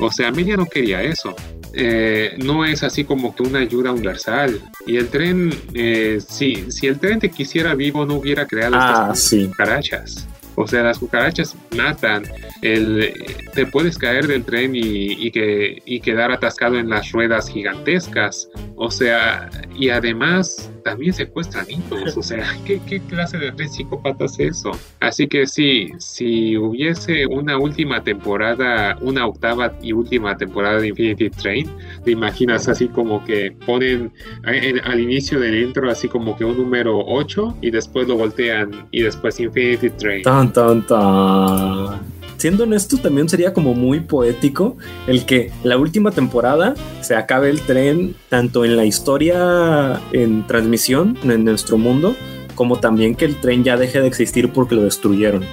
O 0.00 0.10
sea, 0.10 0.28
Amelia 0.28 0.56
no 0.56 0.66
quería 0.66 1.02
eso. 1.02 1.34
Eh, 1.74 2.36
no 2.38 2.64
es 2.64 2.82
así 2.82 3.04
como 3.04 3.34
que 3.34 3.42
una 3.42 3.60
ayuda 3.60 3.92
universal. 3.92 4.60
Y 4.86 4.96
el 4.96 5.08
tren, 5.08 5.50
eh, 5.74 6.20
si, 6.26 6.70
si 6.70 6.86
el 6.86 6.98
tren 6.98 7.18
te 7.18 7.30
quisiera 7.30 7.74
vivo, 7.74 8.04
no 8.06 8.14
hubiera 8.14 8.46
creado 8.46 8.76
ah, 8.78 9.10
estas 9.12 9.48
cucarachas. 9.48 10.26
O 10.56 10.66
sea, 10.66 10.82
las 10.82 10.98
cucarachas 10.98 11.56
matan. 11.76 12.24
El, 12.60 13.14
te 13.54 13.66
puedes 13.66 13.96
caer 13.96 14.26
del 14.26 14.44
tren 14.44 14.72
y, 14.74 15.30
que, 15.30 15.80
y 15.84 16.00
quedar 16.00 16.32
atascado 16.32 16.78
en 16.78 16.90
las 16.90 17.12
ruedas 17.12 17.48
gigantescas. 17.48 18.48
O 18.76 18.90
sea, 18.90 19.48
y 19.74 19.88
además 19.88 20.70
también 20.80 21.12
secuestran 21.12 21.66
niños. 21.66 22.16
O 22.16 22.22
sea, 22.22 22.44
¿qué, 22.66 22.80
¿qué, 22.86 23.00
clase 23.00 23.38
de 23.38 23.52
tren 23.52 23.68
psicópata 23.68 24.24
es 24.24 24.38
eso? 24.38 24.72
Así 25.00 25.26
que 25.26 25.46
sí, 25.46 25.88
si 25.98 26.56
hubiese 26.56 27.26
una 27.26 27.58
última 27.58 28.02
temporada, 28.02 28.96
una 29.00 29.26
octava 29.26 29.72
y 29.82 29.92
última 29.92 30.36
temporada 30.36 30.80
de 30.80 30.88
Infinity 30.88 31.30
Train, 31.30 31.70
te 32.04 32.10
imaginas 32.10 32.68
así 32.68 32.88
como 32.88 33.24
que 33.24 33.52
ponen 33.66 34.12
al 34.44 35.00
inicio 35.00 35.40
del 35.40 35.62
intro 35.62 35.90
así 35.90 36.08
como 36.08 36.36
que 36.36 36.44
un 36.44 36.56
número 36.56 36.98
8 36.98 37.58
y 37.60 37.70
después 37.70 38.08
lo 38.08 38.16
voltean 38.16 38.86
y 38.90 39.02
después 39.02 39.40
Infinity 39.40 39.90
Train. 39.90 40.22
Tan, 40.22 40.52
tan, 40.52 40.86
tan 40.86 42.19
siendo 42.40 42.64
honesto, 42.64 42.96
también 42.96 43.28
sería 43.28 43.52
como 43.52 43.74
muy 43.74 44.00
poético 44.00 44.76
el 45.06 45.26
que 45.26 45.52
la 45.62 45.76
última 45.76 46.10
temporada 46.10 46.74
se 47.02 47.14
acabe 47.14 47.50
el 47.50 47.60
tren 47.60 48.16
tanto 48.28 48.64
en 48.64 48.76
la 48.76 48.84
historia 48.86 50.00
en 50.12 50.46
transmisión 50.46 51.18
en 51.22 51.44
nuestro 51.44 51.76
mundo, 51.76 52.16
como 52.54 52.80
también 52.80 53.14
que 53.14 53.26
el 53.26 53.36
tren 53.36 53.62
ya 53.62 53.76
deje 53.76 54.00
de 54.00 54.06
existir 54.06 54.50
porque 54.52 54.74
lo 54.74 54.82
destruyeron. 54.82 55.44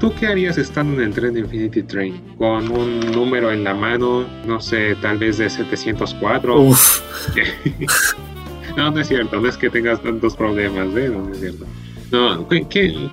¿Tú 0.00 0.14
qué 0.18 0.28
harías 0.28 0.56
estando 0.56 0.94
en 0.94 1.08
el 1.08 1.14
tren 1.14 1.34
de 1.34 1.40
Infinity 1.40 1.82
Train? 1.82 2.22
Con 2.38 2.70
un 2.70 3.00
número 3.12 3.52
en 3.52 3.62
la 3.62 3.74
mano, 3.74 4.24
no 4.46 4.58
sé, 4.58 4.94
tal 5.02 5.18
vez 5.18 5.36
de 5.36 5.50
704. 5.50 6.58
Uf. 6.58 7.02
no, 8.78 8.90
no 8.90 8.98
es 8.98 9.08
cierto, 9.08 9.38
no 9.38 9.46
es 9.46 9.58
que 9.58 9.68
tengas 9.68 10.02
tantos 10.02 10.34
problemas, 10.34 10.88
¿eh? 10.96 11.10
No, 11.10 11.24
no 11.24 11.32
es 11.32 11.40
cierto. 11.40 11.66
No, 12.10 12.48
¿qué, 12.48 12.66
qué, 12.66 13.10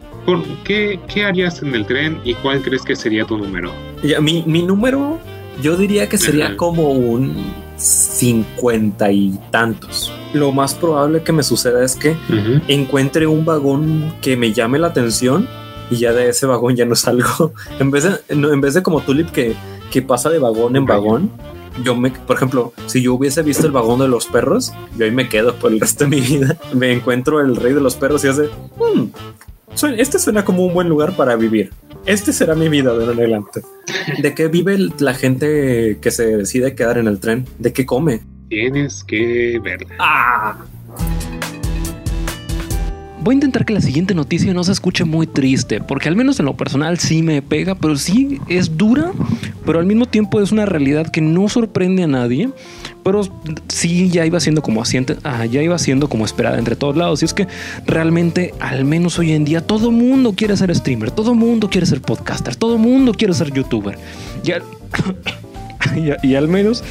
qué, 0.64 1.00
harías 1.26 1.62
en 1.62 1.74
el 1.74 1.86
tren 1.86 2.20
y 2.24 2.34
cuál 2.36 2.62
crees 2.62 2.82
que 2.82 2.96
sería 2.96 3.26
tu 3.26 3.38
número? 3.38 3.72
Ya, 4.04 4.20
mi, 4.22 4.44
mi 4.46 4.64
número, 4.64 5.20
yo 5.62 5.76
diría 5.76 6.10
que 6.10 6.18
sería 6.18 6.56
como 6.58 6.92
un 6.92 7.36
cincuenta 7.78 9.12
y 9.12 9.40
tantos. 9.52 10.12
Lo 10.34 10.52
más 10.52 10.74
probable 10.74 11.24
que 11.24 11.32
me 11.32 11.44
suceda 11.44 11.84
es 11.84 11.96
que 11.96 12.16
encuentre 12.68 13.28
un 13.28 13.46
vagón 13.46 14.14
que 14.22 14.36
me 14.36 14.52
llame 14.52 14.80
la 14.80 14.88
atención 14.88 15.48
y 15.90 15.98
ya 15.98 16.14
de 16.14 16.30
ese 16.30 16.46
vagón 16.46 16.76
ya 16.76 16.86
no 16.86 16.96
salgo. 16.96 17.54
en 17.80 17.92
vez 17.92 18.04
de, 18.04 18.20
en 18.30 18.62
vez 18.62 18.74
de 18.74 18.84
como 18.84 19.02
Tulip 19.02 19.30
que, 19.30 19.56
que 19.92 20.02
pasa 20.02 20.30
de 20.30 20.40
vagón 20.40 20.76
en 20.76 20.86
vagón, 20.86 21.32
yo 21.84 21.96
me, 21.96 22.10
por 22.12 22.36
ejemplo, 22.36 22.74
si 22.88 23.02
yo 23.02 23.14
hubiese 23.14 23.42
visto 23.44 23.66
el 23.66 23.72
vagón 23.72 24.00
de 24.00 24.08
los 24.08 24.26
perros, 24.26 24.74
yo 24.98 25.06
ahí 25.06 25.12
me 25.12 25.30
quedo 25.30 25.56
por 25.56 25.72
el 25.72 25.80
resto 25.80 26.06
de 26.06 26.10
mi 26.10 26.22
vida. 26.22 26.58
Me 26.74 26.92
encuentro 26.92 27.40
el 27.40 27.56
rey 27.56 27.74
de 27.74 27.82
los 27.82 27.96
perros 27.96 28.24
y 28.26 28.28
hace, 28.28 28.50
hmm, 28.78 29.06
este 29.98 30.20
suena 30.20 30.44
como 30.46 30.66
un 30.66 30.74
buen 30.74 30.90
lugar 30.90 31.16
para 31.16 31.36
vivir. 31.36 31.72
Este 32.06 32.34
será 32.34 32.56
mi 32.56 32.70
vida 32.70 32.94
de 32.98 33.06
adelante. 33.06 33.62
¿De 34.22 34.34
qué 34.34 34.48
vive 34.48 34.78
la 35.00 35.14
gente 35.14 35.98
que 36.02 36.12
se 36.12 36.38
decide 36.38 36.76
quedar 36.76 36.98
en 36.98 37.08
el 37.08 37.20
tren? 37.20 37.46
¿De 37.60 37.74
qué 37.74 37.86
come? 37.86 38.22
Tienes 38.50 39.04
que 39.04 39.60
verla. 39.62 39.96
Ah. 40.00 40.58
Voy 43.20 43.34
a 43.34 43.36
intentar 43.36 43.66
que 43.66 43.74
la 43.74 43.82
siguiente 43.82 44.16
noticia 44.16 44.54
no 44.54 44.64
se 44.64 44.72
escuche 44.72 45.04
muy 45.04 45.28
triste, 45.28 45.82
porque 45.82 46.08
al 46.08 46.16
menos 46.16 46.40
en 46.40 46.46
lo 46.46 46.56
personal 46.56 46.98
sí 46.98 47.24
me 47.24 47.42
pega, 47.42 47.76
pero 47.76 47.98
sí 47.98 48.40
es 48.48 48.78
dura, 48.78 49.12
pero 49.66 49.80
al 49.80 49.86
mismo 49.86 50.06
tiempo 50.06 50.40
es 50.40 50.54
una 50.54 50.66
realidad 50.66 51.12
que 51.12 51.20
no 51.20 51.50
sorprende 51.50 52.04
a 52.04 52.08
nadie, 52.08 52.50
pero 53.08 53.22
sí 53.70 54.10
ya 54.10 54.26
iba 54.26 54.38
siendo 54.42 54.62
como 54.62 54.82
asiente, 54.82 55.16
ah, 55.24 55.46
ya 55.46 55.62
iba 55.62 55.80
siendo 55.80 56.10
como 56.10 56.26
esperada 56.26 56.60
entre 56.60 56.76
todos 56.76 56.98
lados. 56.98 57.22
Y 57.22 57.26
es 57.26 57.34
que 57.34 57.48
realmente, 57.86 58.54
al 58.60 58.84
menos 58.84 59.18
hoy 59.18 59.32
en 59.32 59.46
día, 59.46 59.62
todo 59.62 59.92
mundo 59.92 60.34
quiere 60.36 60.58
ser 60.58 60.76
streamer, 60.76 61.12
todo 61.12 61.34
mundo 61.34 61.70
quiere 61.70 61.88
ser 61.88 62.02
podcaster, 62.02 62.58
todo 62.58 62.78
mundo 62.78 63.14
quiere 63.14 63.34
ser 63.34 63.54
youtuber. 63.54 63.98
Y 64.44 64.52
y 66.28 66.36
al 66.36 66.50
menos 66.50 66.84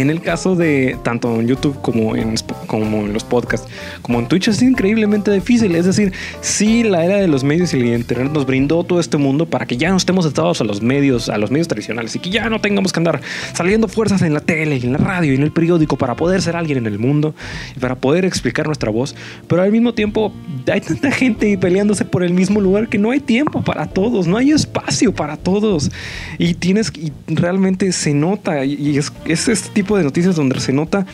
en 0.00 0.10
el 0.10 0.20
caso 0.20 0.56
de 0.56 0.96
tanto 1.02 1.40
en 1.40 1.46
YouTube 1.46 1.80
como 1.80 2.16
en, 2.16 2.34
como 2.66 3.06
en 3.06 3.12
los 3.12 3.24
podcasts, 3.24 3.68
como 4.02 4.18
en 4.18 4.26
Twitch, 4.26 4.48
es 4.48 4.62
increíblemente 4.62 5.30
difícil. 5.30 5.74
Es 5.74 5.86
decir, 5.86 6.12
sí, 6.40 6.82
la 6.82 7.04
era 7.04 7.16
de 7.16 7.28
los 7.28 7.44
medios 7.44 7.72
y 7.74 7.78
el 7.78 7.86
Internet 7.86 8.32
nos 8.32 8.46
brindó 8.46 8.84
todo 8.84 9.00
este 9.00 9.16
mundo 9.16 9.46
para 9.46 9.66
que 9.66 9.76
ya 9.76 9.90
no 9.90 9.96
estemos 9.96 10.26
atados 10.26 10.60
a 10.60 10.64
los 10.64 10.82
medios, 10.82 11.28
a 11.28 11.38
los 11.38 11.50
medios 11.50 11.68
tradicionales 11.68 12.14
y 12.16 12.18
que 12.18 12.30
ya 12.30 12.48
no 12.48 12.60
tengamos 12.60 12.92
que 12.92 13.00
andar 13.00 13.20
saliendo 13.52 13.88
fuerzas 13.88 14.22
en 14.22 14.34
la 14.34 14.40
tele, 14.40 14.76
en 14.76 14.92
la 14.92 14.98
radio 14.98 15.32
y 15.32 15.36
en 15.36 15.42
el 15.42 15.52
periódico 15.52 15.96
para 15.96 16.16
poder 16.16 16.42
ser 16.42 16.56
alguien 16.56 16.78
en 16.78 16.86
el 16.86 16.98
mundo 16.98 17.34
y 17.76 17.80
para 17.80 17.96
poder 17.96 18.24
explicar 18.24 18.66
nuestra 18.66 18.90
voz. 18.90 19.14
Pero 19.48 19.62
al 19.62 19.72
mismo 19.72 19.94
tiempo, 19.94 20.32
hay 20.70 20.80
tanta 20.80 21.10
gente 21.10 21.56
peleándose 21.58 22.04
por 22.04 22.22
el 22.22 22.32
mismo 22.32 22.60
lugar 22.60 22.88
que 22.88 22.98
no 22.98 23.10
hay 23.10 23.20
tiempo 23.20 23.62
para 23.62 23.86
todos, 23.86 24.26
no 24.26 24.36
hay 24.36 24.50
espacio 24.50 25.14
para 25.14 25.36
todos. 25.36 25.90
Y 26.38 26.54
tienes, 26.54 26.92
y 26.96 27.12
realmente 27.26 27.92
se 27.92 28.14
nota, 28.14 28.64
y 28.64 28.98
es, 28.98 29.12
es 29.26 29.48
este 29.48 29.70
tipo 29.70 29.85
de 29.94 30.02
noticias 30.02 30.34
donde 30.34 30.58
se 30.58 30.72
nota 30.72 31.06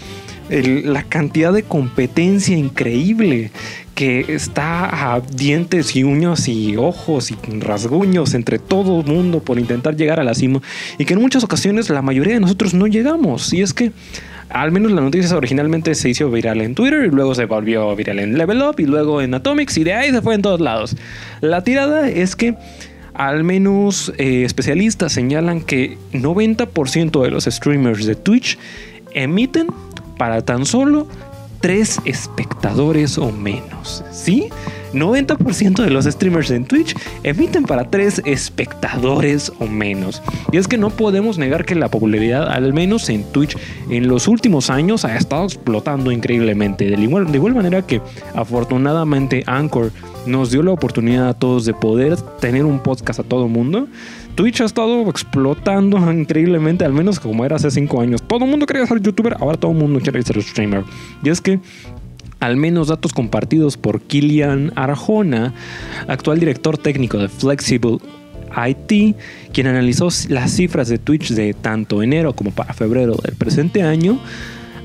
la 0.49 1.03
cantidad 1.05 1.53
de 1.53 1.63
competencia 1.63 2.57
increíble 2.57 3.51
que 3.95 4.35
está 4.35 5.15
a 5.15 5.21
dientes 5.21 5.95
y 5.97 6.05
uñas 6.05 6.49
y 6.49 6.77
ojos 6.77 7.31
y 7.31 7.37
rasguños 7.61 8.35
entre 8.35 8.59
todo 8.59 9.01
el 9.01 9.07
mundo 9.07 9.41
por 9.41 9.59
intentar 9.59 9.97
llegar 9.97 10.21
a 10.21 10.25
la 10.25 10.35
cima 10.35 10.61
y 10.99 11.05
que 11.05 11.15
en 11.15 11.21
muchas 11.21 11.45
ocasiones 11.45 11.91
la 11.91 12.03
mayoría 12.03 12.35
de 12.35 12.41
nosotros 12.41 12.75
no 12.75 12.87
llegamos. 12.87 13.53
Y 13.53 13.63
es 13.63 13.75
que 13.75 13.93
al 14.49 14.73
menos 14.73 14.93
la 14.93 15.01
noticia 15.01 15.37
originalmente 15.37 15.95
se 15.95 16.11
hizo 16.11 16.31
viral 16.31 16.61
en 16.61 16.75
Twitter 16.75 17.05
y 17.05 17.11
luego 17.11 17.35
se 17.35 17.47
volvió 17.47 17.95
viral 17.97 18.19
en 18.19 18.37
Level 18.37 18.63
Up 18.63 18.77
y 18.79 18.87
luego 18.87 19.23
en 19.23 19.35
Atomics 19.35 19.79
y 19.79 19.85
de 19.85 19.95
ahí 19.95 20.11
se 20.11 20.23
fue 20.23 20.35
en 20.35 20.43
todos 20.43 20.61
lados. 20.61 20.97
La 21.41 21.63
tirada 21.65 22.09
es 22.09 22.37
que 22.37 22.55
al 23.15 23.45
menos 23.45 24.13
eh, 24.19 24.45
especialistas 24.45 25.13
señalan 25.13 25.61
que 25.61 25.99
90% 26.13 27.23
de 27.23 27.31
los 27.31 27.45
streamers 27.45 28.07
de 28.07 28.15
Twitch 28.15 28.59
emiten 29.13 29.69
para 30.17 30.45
tan 30.45 30.65
solo 30.67 31.07
tres 31.61 31.99
espectadores 32.05 33.19
o 33.19 33.31
menos. 33.33 34.05
¿Sí? 34.13 34.49
90% 34.93 35.83
de 35.83 35.91
los 35.91 36.05
streamers 36.05 36.51
en 36.51 36.65
Twitch 36.65 36.95
emiten 37.23 37.65
para 37.65 37.91
tres 37.91 38.23
espectadores 38.25 39.53
o 39.59 39.67
menos. 39.67 40.23
Y 40.53 40.59
es 40.59 40.69
que 40.69 40.79
no 40.79 40.91
podemos 40.91 41.39
negar 41.39 41.65
que 41.65 41.75
la 41.75 41.89
popularidad, 41.89 42.49
al 42.49 42.73
menos 42.73 43.09
en 43.09 43.25
Twitch, 43.25 43.57
en 43.91 44.09
los 44.09 44.29
últimos 44.29 44.71
años 44.71 45.05
ha 45.05 45.17
estado 45.17 45.45
explotando 45.45 46.13
increíblemente. 46.13 46.85
De 46.85 47.01
igual, 47.01 47.31
de 47.31 47.39
igual 47.39 47.55
manera 47.55 47.83
que 47.83 48.01
afortunadamente 48.35 49.45
Anchor 49.47 49.93
nos 50.27 50.51
dio 50.51 50.63
la 50.63 50.73
oportunidad 50.73 51.29
a 51.29 51.35
todos 51.35 51.65
de 51.65 51.75
poder 51.75 52.17
tener 52.41 52.65
un 52.65 52.79
podcast 52.81 53.21
a 53.21 53.25
todo 53.25 53.49
mundo. 53.49 53.89
Twitch 54.35 54.61
ha 54.61 54.65
estado 54.65 55.03
explotando 55.09 55.99
increíblemente, 56.13 56.85
al 56.85 56.93
menos 56.93 57.21
como 57.21 57.45
era 57.45 57.57
hace 57.57 57.71
cinco 57.71 58.01
años. 58.01 58.23
Todo 58.23 58.45
el 58.45 58.51
mundo 58.51 58.67
quería 58.67 58.87
ser 58.87 59.01
youtuber, 59.01 59.37
ahora 59.41 59.59
todo 59.59 59.73
el 59.73 59.79
mundo 59.79 60.01
quiere 60.01 60.23
ser 60.23 60.41
streamer. 60.43 60.85
Y 61.23 61.31
es 61.31 61.41
que 61.41 61.61
al 62.43 62.57
menos 62.57 62.89
datos 62.89 63.13
compartidos 63.13 63.77
por 63.77 64.01
Kilian 64.01 64.73
Arjona, 64.75 65.55
actual 66.09 66.41
director 66.41 66.77
técnico 66.77 67.19
de 67.19 67.29
Flexible 67.29 67.99
IT, 68.67 69.17
quien 69.53 69.69
analizó 69.69 70.09
las 70.29 70.51
cifras 70.51 70.89
de 70.89 70.99
Twitch 70.99 71.31
de 71.31 71.55
tanto 71.55 72.03
enero 72.03 72.35
como 72.35 72.51
para 72.51 72.75
febrero 72.75 73.15
del 73.23 73.37
presente 73.37 73.85
año, 73.85 74.19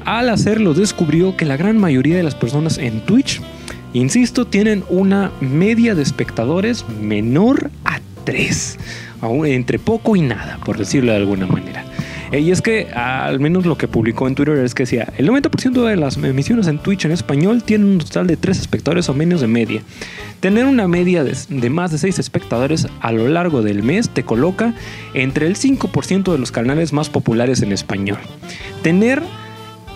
al 0.05 0.29
hacerlo 0.29 0.75
descubrió 0.75 1.35
que 1.35 1.45
la 1.45 1.57
gran 1.57 1.79
mayoría 1.79 2.15
de 2.15 2.21
las 2.21 2.35
personas 2.35 2.77
en 2.77 2.99
Twitch, 3.01 3.41
insisto, 3.93 4.45
tienen 4.45 4.83
una 4.89 5.31
media 5.41 5.95
de 5.95 6.03
espectadores 6.03 6.85
menor 7.01 7.71
a 7.85 7.99
3, 8.23 8.77
entre 9.45 9.79
poco 9.79 10.15
y 10.15 10.21
nada, 10.21 10.59
por 10.63 10.77
decirlo 10.77 11.11
de 11.11 11.17
alguna 11.17 11.47
manera. 11.47 11.83
Eh, 12.31 12.39
y 12.39 12.51
es 12.51 12.61
que 12.61 12.87
al 12.91 13.39
menos 13.39 13.65
lo 13.65 13.77
que 13.77 13.87
publicó 13.87 14.27
en 14.27 14.35
Twitter 14.35 14.57
es 14.57 14.73
que 14.75 14.83
decía, 14.83 15.11
el 15.17 15.29
90% 15.29 15.85
de 15.85 15.95
las 15.95 16.17
emisiones 16.17 16.67
en 16.67 16.79
Twitch 16.79 17.05
en 17.05 17.11
español 17.11 17.63
tienen 17.63 17.87
un 17.87 17.97
total 17.99 18.27
de 18.27 18.37
3 18.37 18.59
espectadores 18.59 19.09
o 19.09 19.13
menos 19.13 19.41
de 19.41 19.47
media. 19.47 19.81
Tener 20.39 20.65
una 20.65 20.87
media 20.87 21.23
de, 21.23 21.69
más 21.69 21.91
de 21.91 21.97
6 21.97 22.19
espectadores 22.19 22.87
a 23.01 23.11
lo 23.11 23.27
largo 23.27 23.61
del 23.61 23.83
mes 23.83 24.09
te 24.09 24.23
coloca 24.23 24.73
entre 25.13 25.47
el 25.47 25.55
5% 25.55 26.31
de 26.31 26.37
los 26.37 26.51
canales 26.51 26.93
más 26.93 27.09
populares 27.09 27.61
en 27.61 27.71
español. 27.71 28.19
Tener 28.83 29.23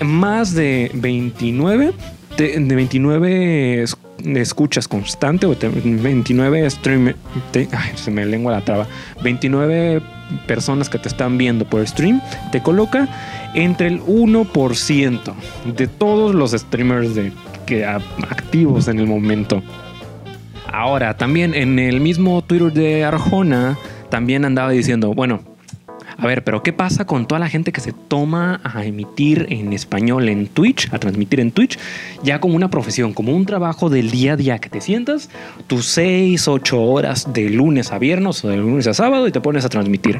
más 0.01 0.53
de 0.53 0.89
29 0.95 1.93
de, 2.37 2.75
29 2.75 3.85
escuchas 4.35 4.87
constante 4.87 5.45
o 5.45 5.55
29 5.55 6.69
stream 6.69 7.13
se 7.95 8.11
me 8.11 8.25
lengua 8.25 8.51
la 8.51 8.61
traba 8.61 8.87
29 9.23 10.01
personas 10.47 10.89
que 10.89 10.97
te 10.97 11.07
están 11.07 11.37
viendo 11.37 11.65
por 11.65 11.85
stream, 11.87 12.21
te 12.51 12.61
coloca 12.61 13.07
entre 13.53 13.87
el 13.87 14.01
1% 14.01 15.33
de 15.75 15.87
todos 15.87 16.33
los 16.33 16.51
streamers 16.51 17.15
de, 17.15 17.31
que, 17.65 17.85
activos 17.85 18.87
en 18.87 18.99
el 18.99 19.07
momento. 19.07 19.61
Ahora, 20.71 21.17
también 21.17 21.53
en 21.53 21.79
el 21.79 21.99
mismo 21.99 22.41
Twitter 22.43 22.71
de 22.71 23.03
Arjona, 23.03 23.77
también 24.09 24.45
andaba 24.45 24.71
diciendo, 24.71 25.13
bueno, 25.13 25.41
a 26.21 26.27
ver, 26.27 26.43
pero 26.43 26.61
¿qué 26.61 26.71
pasa 26.71 27.05
con 27.05 27.27
toda 27.27 27.39
la 27.39 27.49
gente 27.49 27.71
que 27.71 27.81
se 27.81 27.93
toma 27.93 28.61
a 28.63 28.85
emitir 28.85 29.47
en 29.49 29.73
español 29.73 30.29
en 30.29 30.45
Twitch, 30.45 30.87
a 30.93 30.99
transmitir 30.99 31.39
en 31.39 31.51
Twitch, 31.51 31.79
ya 32.23 32.39
como 32.39 32.55
una 32.55 32.69
profesión, 32.69 33.13
como 33.13 33.35
un 33.35 33.47
trabajo 33.47 33.89
del 33.89 34.11
día 34.11 34.33
a 34.33 34.37
día 34.37 34.59
que 34.59 34.69
te 34.69 34.81
sientas 34.81 35.31
tus 35.65 35.87
6, 35.87 36.47
8 36.47 36.79
horas 36.79 37.33
de 37.33 37.49
lunes 37.49 37.91
a 37.91 37.97
viernes 37.97 38.45
o 38.45 38.49
de 38.49 38.57
lunes 38.57 38.85
a 38.85 38.93
sábado 38.93 39.27
y 39.27 39.31
te 39.31 39.41
pones 39.41 39.65
a 39.65 39.69
transmitir? 39.69 40.19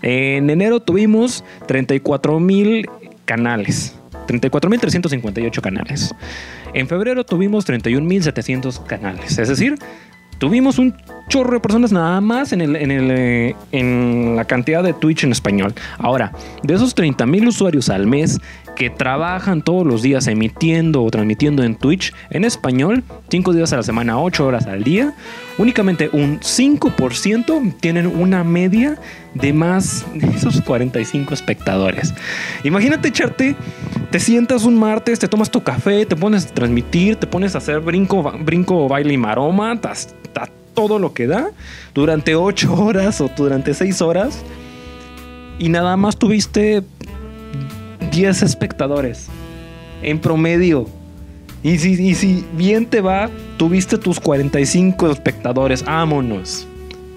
En 0.00 0.48
enero 0.48 0.80
tuvimos 0.80 1.44
34 1.66 2.40
mil 2.40 2.88
canales. 3.26 3.94
34.358 4.26 5.60
canales. 5.60 6.14
En 6.72 6.88
febrero 6.88 7.24
tuvimos 7.24 7.68
31.700 7.68 8.86
canales. 8.86 9.38
Es 9.38 9.48
decir, 9.48 9.74
tuvimos 10.38 10.78
un 10.78 10.96
chorro 11.32 11.54
de 11.54 11.60
personas 11.60 11.92
nada 11.92 12.20
más 12.20 12.52
en, 12.52 12.60
el, 12.60 12.76
en, 12.76 12.90
el, 12.90 13.10
eh, 13.10 13.56
en 13.72 14.36
la 14.36 14.44
cantidad 14.44 14.82
de 14.82 14.92
Twitch 14.92 15.24
en 15.24 15.32
español. 15.32 15.72
Ahora, 15.96 16.30
de 16.62 16.74
esos 16.74 16.94
30 16.94 17.24
mil 17.24 17.48
usuarios 17.48 17.88
al 17.88 18.06
mes 18.06 18.38
que 18.76 18.90
trabajan 18.90 19.62
todos 19.62 19.86
los 19.86 20.02
días 20.02 20.26
emitiendo 20.26 21.02
o 21.02 21.10
transmitiendo 21.10 21.62
en 21.62 21.74
Twitch 21.76 22.12
en 22.28 22.44
español, 22.44 23.02
5 23.30 23.54
días 23.54 23.72
a 23.72 23.76
la 23.76 23.82
semana, 23.82 24.20
8 24.20 24.46
horas 24.46 24.66
al 24.66 24.84
día, 24.84 25.14
únicamente 25.56 26.10
un 26.12 26.38
5% 26.40 27.76
tienen 27.80 28.08
una 28.08 28.44
media 28.44 28.98
de 29.32 29.54
más 29.54 30.04
de 30.12 30.28
esos 30.28 30.60
45 30.60 31.32
espectadores. 31.32 32.12
Imagínate 32.62 33.08
echarte, 33.08 33.56
te 34.10 34.20
sientas 34.20 34.64
un 34.64 34.78
martes, 34.78 35.18
te 35.18 35.28
tomas 35.28 35.50
tu 35.50 35.62
café, 35.62 36.04
te 36.04 36.14
pones 36.14 36.44
a 36.44 36.48
transmitir, 36.52 37.16
te 37.16 37.26
pones 37.26 37.54
a 37.54 37.58
hacer 37.58 37.80
brinco, 37.80 38.22
brinco 38.44 38.86
baile 38.86 39.14
y 39.14 39.16
maroma, 39.16 39.80
todo 40.74 40.98
lo 40.98 41.12
que 41.14 41.26
da 41.26 41.50
durante 41.94 42.34
8 42.34 42.74
horas 42.78 43.20
o 43.20 43.30
durante 43.36 43.74
6 43.74 44.02
horas 44.02 44.42
y 45.58 45.68
nada 45.68 45.96
más 45.96 46.16
tuviste 46.16 46.82
10 48.10 48.42
espectadores 48.42 49.28
en 50.02 50.18
promedio. 50.18 50.88
Y 51.62 51.78
si, 51.78 51.92
y 51.92 52.14
si 52.14 52.44
bien 52.54 52.86
te 52.86 53.00
va, 53.00 53.30
tuviste 53.56 53.96
tus 53.96 54.18
45 54.18 55.10
espectadores, 55.10 55.84
vámonos. 55.84 56.66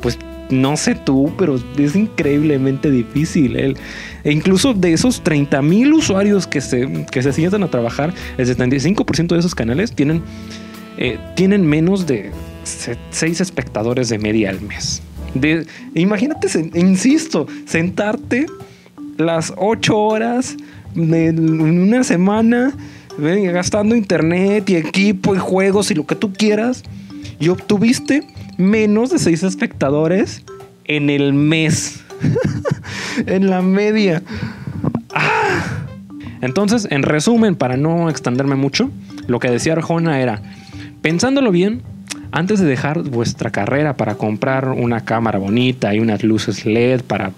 Pues 0.02 0.20
no 0.50 0.78
sé 0.78 0.94
tú, 0.96 1.34
pero 1.38 1.60
es 1.78 1.96
increíblemente 1.96 2.92
difícil. 2.92 3.56
El, 3.56 3.78
e 4.24 4.32
incluso 4.32 4.74
de 4.74 4.94
esos 4.94 5.22
30 5.22 5.62
mil 5.62 5.94
usuarios 5.94 6.46
que 6.46 6.62
se, 6.62 7.06
que 7.12 7.24
se 7.24 7.34
sientan 7.34 7.64
a 7.64 7.68
trabajar, 7.70 8.14
el 8.38 8.48
75% 8.48 9.28
de 9.28 9.40
esos 9.40 9.56
canales 9.56 9.92
tienen, 9.94 10.22
eh, 10.98 11.20
tienen 11.36 11.66
menos 11.66 12.06
de 12.06 12.32
6 12.64 13.42
espectadores 13.42 14.10
de 14.10 14.18
media 14.18 14.50
al 14.50 14.62
mes. 14.62 15.02
De, 15.34 15.66
imagínate, 15.94 16.48
insisto, 16.76 17.48
sentarte 17.66 18.46
las 19.18 19.54
8 19.58 19.98
horas 19.98 20.56
en 20.96 21.62
una 21.62 22.04
semana 22.04 22.74
gastando 23.18 23.96
internet 23.96 24.70
y 24.70 24.76
equipo 24.76 25.36
y 25.36 25.40
juegos 25.40 25.92
y 25.92 25.94
lo 25.96 26.06
que 26.06 26.16
tú 26.16 26.34
quieras 26.34 26.84
y 27.40 27.50
obtuviste 27.50 28.28
menos 28.58 29.10
de 29.10 29.20
6 29.20 29.44
espectadores 29.44 30.44
en 30.86 31.10
el 31.10 31.34
mes. 31.34 32.02
en 33.26 33.50
la 33.50 33.62
media. 33.62 34.24
Ah. 35.14 35.86
Entonces, 36.42 36.88
en 36.92 37.04
resumen, 37.04 37.56
para 37.56 37.78
no 37.78 38.10
extenderme 38.10 38.56
mucho, 38.56 38.90
lo 39.28 39.40
que 39.40 39.50
decía 39.50 39.74
Arjona 39.74 40.22
era, 40.22 40.42
pensándolo 41.06 41.52
bien, 41.52 41.84
antes 42.32 42.60
de 42.60 42.66
dejar 42.66 43.04
vuestra 43.04 43.52
carrera 43.52 43.96
para 43.96 44.16
comprar 44.16 44.70
una 44.70 45.06
cámara 45.06 45.38
bonita 45.38 45.94
y 45.94 46.00
unas 46.00 46.24
luces 46.24 46.66
LED 46.66 47.02
para, 47.04 47.32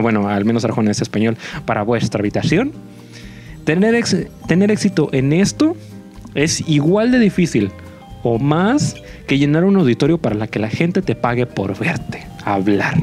bueno, 0.00 0.30
al 0.30 0.46
menos 0.46 0.64
Arjona 0.64 0.90
es 0.90 1.02
español, 1.02 1.36
para 1.66 1.82
vuestra 1.82 2.20
habitación, 2.20 2.72
Tener, 3.66 4.02
tener 4.48 4.70
éxito 4.70 5.10
en 5.12 5.34
esto 5.34 5.76
es 6.34 6.66
igual 6.66 7.12
de 7.12 7.18
difícil 7.18 7.70
o 8.22 8.38
más 8.38 8.96
que 9.26 9.36
llenar 9.36 9.66
un 9.66 9.76
auditorio 9.76 10.16
para 10.16 10.34
la 10.34 10.46
que 10.46 10.58
la 10.58 10.70
gente 10.70 11.02
te 11.02 11.14
pague 11.14 11.44
por 11.44 11.78
verte 11.78 12.26
hablar. 12.46 12.96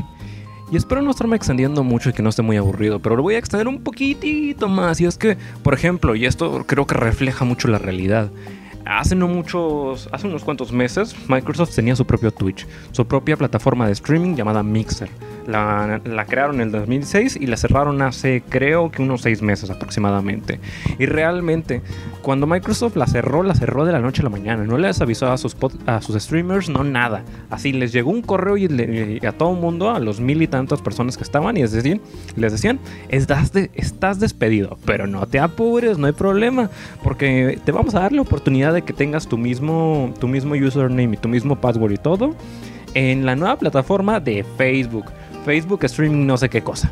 Y 0.72 0.78
espero 0.78 1.04
no 1.04 1.12
estarme 1.12 1.36
extendiendo 1.36 1.84
mucho 1.84 2.10
y 2.10 2.13
que 2.13 2.24
no 2.24 2.30
esté 2.30 2.42
muy 2.42 2.58
aburrido, 2.58 3.00
pero 3.00 3.16
lo 3.16 3.22
voy 3.22 3.36
a 3.36 3.38
extender 3.38 3.68
un 3.68 3.84
poquitito 3.84 4.68
más. 4.70 5.00
Y 5.00 5.06
es 5.06 5.20
que, 5.20 5.38
por 5.62 5.76
ejemplo, 5.76 6.16
y 6.16 6.26
esto 6.26 6.66
creo 6.66 6.88
que 6.88 6.96
refleja 6.96 7.46
mucho 7.46 7.68
la 7.68 7.78
realidad. 7.78 8.32
Hace 8.89 9.15
no 9.15 9.28
muchos, 9.28 10.08
hace 10.13 10.28
unos 10.28 10.45
cuantos 10.45 10.71
meses, 10.71 11.13
Microsoft 11.28 11.76
tenía 11.76 11.95
su 11.95 12.06
propio 12.06 12.32
Twitch, 12.32 12.65
su 12.91 13.06
propia 13.06 13.36
plataforma 13.36 13.86
de 13.86 13.91
streaming 13.91 14.36
llamada 14.36 14.63
Mixer. 14.63 15.10
La, 15.48 16.02
crearon 16.28 16.56
en 16.56 16.62
el 16.64 16.72
2006 16.72 17.38
y 17.40 17.48
la 17.48 17.56
cerraron 17.56 18.02
hace 18.02 18.44
creo 18.50 18.92
que 18.92 19.02
unos 19.02 19.22
seis 19.22 19.42
meses 19.42 19.70
aproximadamente. 19.70 20.60
Y 21.00 21.06
realmente, 21.06 21.82
cuando 22.22 22.46
Microsoft 22.48 22.98
la 22.98 23.08
cerró, 23.08 23.44
la 23.44 23.56
cerró 23.56 23.86
de 23.86 23.94
la 23.94 24.00
noche 24.00 24.22
a 24.22 24.24
la 24.26 24.30
mañana. 24.30 24.66
No 24.66 24.78
les 24.78 25.00
avisó 25.00 25.32
a 25.32 25.38
sus, 25.38 25.56
a 25.86 26.02
sus 26.02 26.22
streamers, 26.22 26.68
no 26.70 26.84
nada. 26.84 27.24
Así 27.50 27.72
les 27.72 27.94
llegó 27.94 28.12
un 28.12 28.22
correo 28.22 28.58
y, 28.58 28.66
y 29.22 29.26
a 29.26 29.32
todo 29.32 29.54
el 29.54 29.60
mundo, 29.62 29.90
a 29.90 30.00
los 30.00 30.20
mil 30.20 30.42
y 30.42 30.48
tantas 30.48 30.82
personas 30.82 31.16
que 31.16 31.24
estaban, 31.24 31.56
y 31.56 31.62
les 31.62 31.72
decían, 31.72 32.02
les 32.36 32.52
decían 32.52 32.80
estás, 33.08 33.54
de- 33.54 33.72
estás 33.74 34.20
despedido, 34.20 34.78
pero 34.86 35.08
no 35.08 35.26
te 35.28 35.40
apures, 35.40 35.98
no 35.98 36.08
hay 36.08 36.14
problema, 36.14 36.70
porque 37.04 37.58
te 37.64 37.72
vamos 37.72 37.96
a 37.96 38.02
dar 38.02 38.12
la 38.12 38.22
oportunidad 38.22 38.74
de 38.74 38.82
que 38.82 38.92
tengas 38.94 39.28
tu 39.28 39.38
mismo, 39.38 40.14
tu 40.20 40.28
mismo 40.28 40.56
username 40.56 41.14
y 41.14 41.18
tu 41.18 41.30
mismo 41.30 41.56
password 41.56 41.94
y 41.94 41.98
todo 41.98 42.36
en 42.94 43.26
la 43.26 43.36
nueva 43.36 43.58
plataforma 43.58 44.20
de 44.20 44.44
Facebook. 44.58 45.06
Facebook 45.48 45.86
Streaming 45.86 46.28
no 46.28 46.36
sé 46.36 46.50
qué 46.50 46.62
cosa. 46.62 46.92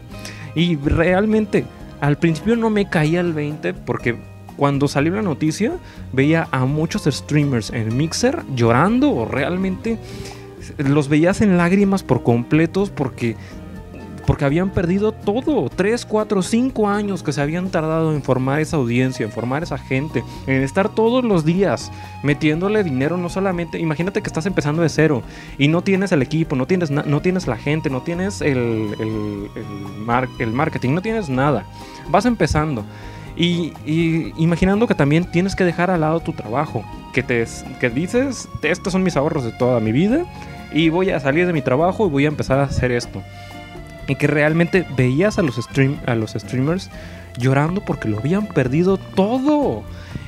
Y 0.56 0.78
realmente, 0.78 1.66
al 2.00 2.18
principio 2.18 2.56
no 2.56 2.70
me 2.70 2.90
caía 2.90 3.20
el 3.20 3.34
20 3.34 3.74
porque 3.74 4.16
cuando 4.56 4.88
salió 4.88 5.14
la 5.14 5.22
noticia 5.22 5.74
veía 6.14 6.48
a 6.52 6.64
muchos 6.64 7.04
streamers 7.04 7.70
en 7.72 7.98
Mixer 7.98 8.44
llorando 8.56 9.12
o 9.12 9.26
realmente 9.26 9.98
los 10.78 11.10
veías 11.10 11.42
en 11.42 11.58
lágrimas 11.58 12.04
por 12.04 12.24
completos 12.24 12.92
porque 12.92 13.36
porque 14.26 14.46
habían 14.46 14.70
perdido 14.72 15.12
todo, 15.12 15.70
3, 15.70 16.06
4, 16.06 16.42
5 16.42 16.88
años 16.90 17.22
que 17.24 17.32
se 17.32 17.42
habían 17.42 17.70
tardado 17.70 18.14
en 18.14 18.24
formar 18.24 18.60
esa 18.60 18.78
audiencia, 18.78 19.26
en 19.26 19.32
formar 19.32 19.64
esa 19.64 19.78
gente, 19.78 20.24
en 20.48 20.64
estar 20.64 20.90
todos 20.90 21.24
los 21.24 21.46
días 21.46 21.92
metiéndole 22.24 22.84
dinero, 22.84 23.18
no 23.18 23.30
solamente, 23.30 23.78
imagínate 23.80 24.22
que 24.22 24.28
estás 24.28 24.46
empezando 24.46 24.82
de 24.82 24.90
cero 24.90 25.22
y 25.58 25.68
no 25.68 25.82
tienes 25.82 26.12
el 26.12 26.22
equipo, 26.22 26.56
no 26.56 26.66
tienes, 26.66 26.90
no 26.92 27.22
tienes 27.22 27.48
la 27.48 27.58
gente, 27.58 27.90
no 27.90 28.02
tienes 28.02 28.42
el, 28.42 28.96
el, 29.00 29.50
el 29.56 29.66
mar- 30.06 30.30
el 30.40 30.52
marketing, 30.52 30.94
no 30.96 31.02
tienes 31.02 31.30
nada, 31.30 31.66
vas 32.10 32.26
empezando. 32.26 32.84
Y, 33.38 33.74
y 33.86 34.34
imaginando 34.38 34.88
que 34.88 34.96
también 34.96 35.30
tienes 35.30 35.56
que 35.56 35.66
dejar 35.66 35.92
al 35.92 36.02
lado 36.02 36.22
tu 36.22 36.32
trabajo, 36.32 36.84
que, 37.14 37.22
te, 37.22 37.46
que 37.80 37.90
dices, 37.90 38.48
estos 38.64 38.94
son 38.94 39.04
mis 39.04 39.18
ahorros 39.18 39.44
de 39.44 39.52
toda 39.52 39.80
mi 39.82 39.92
vida 39.92 40.26
y 40.74 40.90
voy 40.90 41.10
a 41.10 41.20
salir 41.20 41.46
de 41.46 41.54
mi 41.54 41.62
trabajo 41.62 42.08
y 42.08 42.10
voy 42.10 42.26
a 42.26 42.30
empezar 42.30 42.60
a 42.60 42.64
hacer 42.64 42.92
esto 42.92 43.22
y 44.08 44.16
que 44.16 44.28
realmente 44.28 44.86
veías 44.96 45.40
a 45.40 45.42
los, 45.42 45.56
stream, 45.56 46.00
a 46.06 46.16
los 46.16 46.32
streamers 46.32 46.90
llorando 47.38 47.82
porque 47.82 48.08
lo 48.08 48.20
habían 48.20 48.48
perdido 48.48 48.98
todo. 48.98 49.84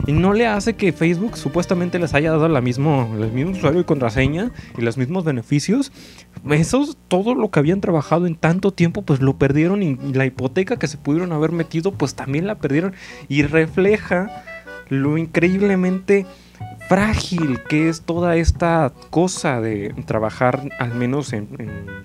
Y 0.06 0.12
no 0.12 0.34
le 0.34 0.48
hace 0.48 0.76
que 0.76 0.94
Facebook 0.94 1.38
supuestamente 1.38 2.00
les 2.00 2.14
haya 2.14 2.32
dado 2.32 2.48
la 2.48 2.62
mismo, 2.62 3.14
el 3.20 3.32
mismo 3.32 3.52
usuario 3.52 3.82
y 3.82 3.84
contraseña 3.84 4.52
y 4.78 4.82
los 4.82 4.98
mismos 4.98 5.24
beneficios. 5.24 5.92
Esos, 6.50 6.98
todo 7.08 7.36
lo 7.36 7.50
que 7.50 7.60
habían 7.60 7.82
trabajado 7.82 8.28
en 8.28 8.36
tanto 8.36 8.72
tiempo, 8.72 9.02
pues 9.02 9.22
lo 9.22 9.38
perdieron 9.38 9.84
y 9.84 9.96
la 10.14 10.26
hipoteca 10.26 10.78
que 10.78 10.88
se 10.88 10.98
pudieron 10.98 11.32
haber 11.32 11.52
metido, 11.52 11.92
pues 11.92 12.16
también 12.16 12.48
la 12.48 12.56
perdieron. 12.56 12.94
Y 13.28 13.44
refleja 13.44 14.44
lo 14.90 15.18
increíblemente 15.18 16.26
frágil 16.88 17.62
que 17.64 17.90
es 17.90 18.02
toda 18.02 18.38
esta 18.38 18.94
cosa 19.10 19.60
de 19.60 19.94
trabajar 20.06 20.70
al 20.80 20.94
menos 20.96 21.34
en, 21.34 21.48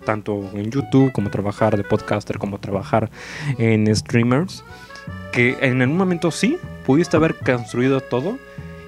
tanto 0.04 0.50
en 0.54 0.70
YouTube 0.70 1.12
como 1.12 1.30
trabajar 1.30 1.76
de 1.76 1.84
podcaster 1.84 2.38
como 2.38 2.58
trabajar 2.58 3.10
en 3.58 3.94
streamers 3.94 4.64
que 5.32 5.56
en 5.60 5.82
un 5.82 5.96
momento 5.96 6.30
sí 6.30 6.58
pudiste 6.84 7.16
haber 7.16 7.36
construido 7.36 8.00
todo 8.00 8.38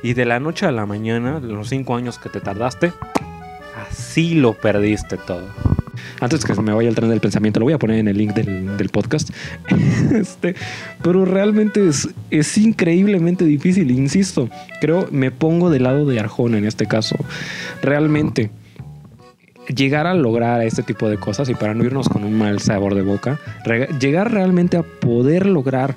y 0.02 0.14
de 0.14 0.24
la 0.24 0.40
noche 0.40 0.66
a 0.66 0.72
la 0.72 0.84
mañana 0.84 1.38
los 1.38 1.68
cinco 1.68 1.94
años 1.96 2.18
que 2.18 2.28
te 2.28 2.40
tardaste 2.40 2.92
así 3.88 4.34
lo 4.34 4.54
perdiste 4.54 5.16
todo 5.16 5.73
antes 6.20 6.44
que 6.44 6.54
se 6.54 6.62
me 6.62 6.72
vaya 6.72 6.88
el 6.88 6.94
tren 6.94 7.10
del 7.10 7.20
pensamiento, 7.20 7.60
lo 7.60 7.66
voy 7.66 7.74
a 7.74 7.78
poner 7.78 7.98
en 7.98 8.08
el 8.08 8.16
link 8.16 8.34
del, 8.34 8.76
del 8.76 8.88
podcast. 8.88 9.30
Este, 10.14 10.54
pero 11.02 11.24
realmente 11.24 11.86
es, 11.88 12.08
es 12.30 12.56
increíblemente 12.58 13.44
difícil, 13.44 13.90
insisto. 13.90 14.48
Creo, 14.80 15.08
me 15.10 15.30
pongo 15.30 15.70
del 15.70 15.84
lado 15.84 16.06
de 16.06 16.20
Arjona 16.20 16.58
en 16.58 16.64
este 16.64 16.86
caso. 16.86 17.16
Realmente, 17.82 18.50
llegar 19.68 20.06
a 20.06 20.14
lograr 20.14 20.62
este 20.62 20.82
tipo 20.82 21.08
de 21.08 21.16
cosas 21.16 21.48
y 21.48 21.54
para 21.54 21.74
no 21.74 21.84
irnos 21.84 22.08
con 22.08 22.24
un 22.24 22.36
mal 22.36 22.60
sabor 22.60 22.94
de 22.94 23.02
boca, 23.02 23.38
llegar 23.98 24.32
realmente 24.32 24.76
a 24.76 24.82
poder 24.82 25.46
lograr 25.46 25.96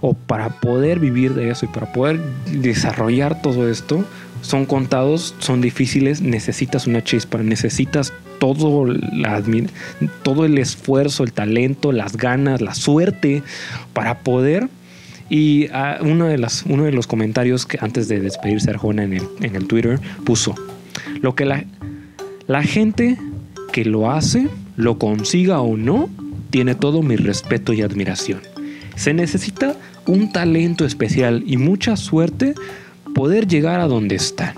o 0.00 0.14
para 0.14 0.60
poder 0.60 0.98
vivir 0.98 1.34
de 1.34 1.50
eso 1.50 1.66
y 1.66 1.68
para 1.68 1.92
poder 1.92 2.20
desarrollar 2.50 3.40
todo 3.40 3.68
esto, 3.68 4.04
son 4.42 4.66
contados, 4.66 5.34
son 5.38 5.60
difíciles, 5.60 6.20
necesitas 6.20 6.86
una 6.86 7.02
chispa, 7.02 7.38
necesitas 7.38 8.12
todo, 8.38 8.84
la 8.84 9.42
todo 10.22 10.44
el 10.44 10.58
esfuerzo, 10.58 11.24
el 11.24 11.32
talento, 11.32 11.92
las 11.92 12.16
ganas, 12.16 12.60
la 12.60 12.74
suerte 12.74 13.42
para 13.92 14.18
poder. 14.18 14.68
Y 15.30 15.68
ah, 15.72 15.98
uno, 16.02 16.26
de 16.26 16.36
las, 16.36 16.64
uno 16.68 16.84
de 16.84 16.92
los 16.92 17.06
comentarios 17.06 17.64
que 17.64 17.78
antes 17.80 18.08
de 18.08 18.20
despedirse 18.20 18.68
Arjona 18.68 19.04
en 19.04 19.14
el, 19.14 19.22
en 19.40 19.56
el 19.56 19.66
Twitter 19.66 19.98
puso, 20.24 20.54
lo 21.22 21.34
que 21.34 21.46
la, 21.46 21.64
la 22.48 22.62
gente 22.62 23.16
que 23.72 23.84
lo 23.84 24.10
hace, 24.10 24.48
lo 24.76 24.98
consiga 24.98 25.60
o 25.60 25.76
no, 25.76 26.10
tiene 26.50 26.74
todo 26.74 27.00
mi 27.02 27.16
respeto 27.16 27.72
y 27.72 27.80
admiración. 27.80 28.40
Se 28.96 29.14
necesita 29.14 29.74
un 30.06 30.32
talento 30.32 30.84
especial 30.84 31.44
y 31.46 31.56
mucha 31.56 31.96
suerte 31.96 32.54
poder 33.14 33.46
llegar 33.46 33.80
a 33.80 33.86
donde 33.86 34.16
están. 34.16 34.54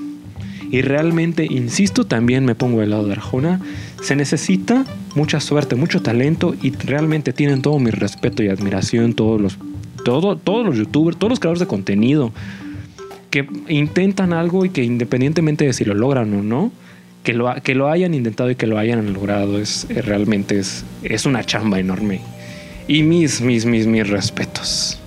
Y 0.71 0.83
realmente, 0.83 1.47
insisto, 1.49 2.05
también 2.05 2.45
me 2.45 2.55
pongo 2.55 2.81
del 2.81 2.91
lado 2.91 3.07
de 3.07 3.13
Arjona, 3.13 3.61
se 4.03 4.17
necesita 4.17 4.85
mucha 5.15 5.41
suerte, 5.41 5.77
mucho 5.77 6.03
talento 6.03 6.55
y 6.61 6.71
realmente 6.73 7.33
tienen 7.33 7.63
todo 7.63 7.79
mi 7.79 7.91
respeto 7.91 8.43
y 8.43 8.49
admiración 8.49 9.15
todos 9.15 9.41
los, 9.41 9.59
todo, 10.05 10.37
todos 10.37 10.67
los 10.67 10.77
youtubers, 10.77 11.17
todos 11.17 11.31
los 11.31 11.41
creadores 11.41 11.61
de 11.61 11.67
contenido 11.67 12.33
que 13.31 13.49
intentan 13.69 14.33
algo 14.33 14.65
y 14.65 14.71
que 14.71 14.85
independientemente 14.85 15.65
de 15.65 15.73
si 15.73 15.85
lo 15.85 15.95
logran 15.95 16.33
o 16.35 16.43
no, 16.43 16.71
que 17.25 17.33
lo, 17.33 17.53
que 17.63 17.75
lo 17.75 17.89
hayan 17.89 18.15
intentado 18.15 18.51
y 18.51 18.55
que 18.55 18.67
lo 18.67 18.79
hayan 18.79 19.13
logrado 19.13 19.59
es 19.59 19.87
eh, 19.91 20.03
realmente 20.03 20.59
es, 20.59 20.85
es 21.03 21.27
una 21.27 21.43
chamba 21.43 21.81
enorme. 21.81 22.21
Y 22.87 23.03
mis, 23.03 23.41
mis, 23.41 23.65
mis, 23.65 23.87
mis 23.87 24.09
respetos. 24.09 25.01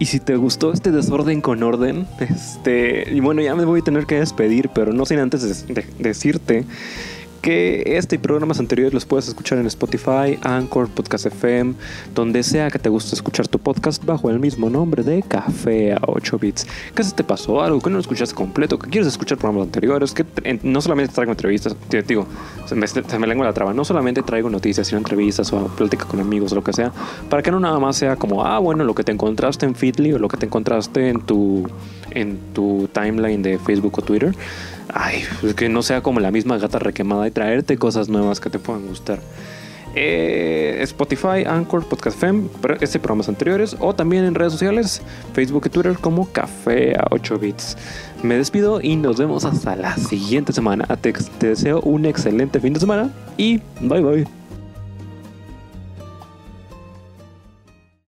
Y 0.00 0.06
si 0.06 0.18
te 0.18 0.34
gustó 0.36 0.72
este 0.72 0.90
desorden 0.90 1.42
con 1.42 1.62
orden, 1.62 2.06
este, 2.20 3.12
y 3.12 3.20
bueno, 3.20 3.42
ya 3.42 3.54
me 3.54 3.66
voy 3.66 3.80
a 3.80 3.84
tener 3.84 4.06
que 4.06 4.18
despedir, 4.18 4.70
pero 4.74 4.92
no 4.94 5.04
sin 5.04 5.18
antes 5.18 5.66
de- 5.68 5.84
decirte 5.98 6.64
que 7.40 7.82
este 7.96 8.16
y 8.16 8.18
programas 8.18 8.60
anteriores 8.60 8.92
los 8.92 9.04
puedes 9.04 9.28
escuchar 9.28 9.58
en 9.58 9.66
Spotify, 9.66 10.38
Anchor, 10.42 10.88
Podcast 10.88 11.26
FM, 11.26 11.74
donde 12.14 12.42
sea 12.42 12.70
que 12.70 12.78
te 12.78 12.88
guste 12.88 13.14
escuchar 13.14 13.48
tu 13.48 13.58
podcast 13.58 14.04
bajo 14.04 14.30
el 14.30 14.38
mismo 14.38 14.68
nombre 14.68 15.02
de 15.02 15.22
Café 15.22 15.92
a 15.92 16.00
8 16.06 16.38
bits. 16.38 16.66
¿Qué 16.94 17.02
se 17.02 17.14
te 17.14 17.24
pasó? 17.24 17.62
¿Algo 17.62 17.80
que 17.80 17.90
no 17.90 17.94
lo 17.94 18.00
escuchaste 18.00 18.34
completo? 18.34 18.78
¿Que 18.78 18.90
quieres 18.90 19.08
escuchar 19.08 19.38
programas 19.38 19.66
anteriores? 19.66 20.12
Que 20.12 20.24
no 20.62 20.80
solamente 20.80 21.14
traigo 21.14 21.32
entrevistas, 21.32 21.74
te 21.88 22.02
digo, 22.02 22.26
se 22.66 22.74
me, 22.74 22.86
se 22.86 23.00
la 23.00 23.52
traba, 23.52 23.72
no 23.72 23.84
solamente 23.84 24.22
traigo 24.22 24.50
noticias, 24.50 24.86
sino 24.86 24.98
entrevistas 24.98 25.52
o 25.52 25.66
plática 25.68 26.04
con 26.04 26.20
amigos 26.20 26.52
lo 26.52 26.62
que 26.62 26.72
sea, 26.72 26.92
para 27.28 27.42
que 27.42 27.50
no 27.50 27.60
nada 27.60 27.78
más 27.78 27.96
sea 27.96 28.16
como, 28.16 28.44
ah, 28.44 28.58
bueno, 28.58 28.84
lo 28.84 28.94
que 28.94 29.04
te 29.04 29.12
encontraste 29.12 29.66
en 29.66 29.74
Feedly 29.74 30.12
o 30.12 30.18
lo 30.18 30.28
que 30.28 30.36
te 30.36 30.46
encontraste 30.46 31.08
en 31.08 31.20
tu, 31.20 31.68
en 32.10 32.38
tu 32.52 32.88
timeline 32.92 33.42
de 33.42 33.58
Facebook 33.58 33.98
o 33.98 34.02
Twitter. 34.02 34.34
Ay, 34.94 35.22
pues 35.40 35.54
que 35.54 35.68
no 35.68 35.82
sea 35.82 36.02
como 36.02 36.20
la 36.20 36.30
misma 36.30 36.58
gata 36.58 36.78
requemada 36.78 37.26
y 37.26 37.30
traerte 37.30 37.76
cosas 37.78 38.08
nuevas 38.08 38.40
que 38.40 38.50
te 38.50 38.58
puedan 38.58 38.86
gustar. 38.86 39.20
Eh, 39.96 40.78
Spotify, 40.82 41.44
Anchor, 41.46 41.84
Podcast 41.88 42.22
pro- 42.62 42.76
este 42.80 42.98
y 42.98 43.00
programas 43.00 43.28
anteriores, 43.28 43.76
o 43.80 43.92
también 43.94 44.24
en 44.24 44.36
redes 44.36 44.52
sociales, 44.52 45.02
Facebook 45.32 45.64
y 45.66 45.68
Twitter 45.70 45.96
como 46.00 46.30
Café 46.30 46.94
a 46.96 47.06
8 47.10 47.38
bits. 47.38 47.76
Me 48.22 48.36
despido 48.36 48.80
y 48.80 48.94
nos 48.94 49.16
vemos 49.16 49.44
hasta 49.44 49.74
la 49.74 49.96
siguiente 49.96 50.52
semana. 50.52 50.86
Te 50.96 51.12
deseo 51.40 51.80
un 51.80 52.04
excelente 52.06 52.60
fin 52.60 52.72
de 52.72 52.80
semana 52.80 53.10
y 53.36 53.58
bye 53.80 54.00
bye. 54.00 54.39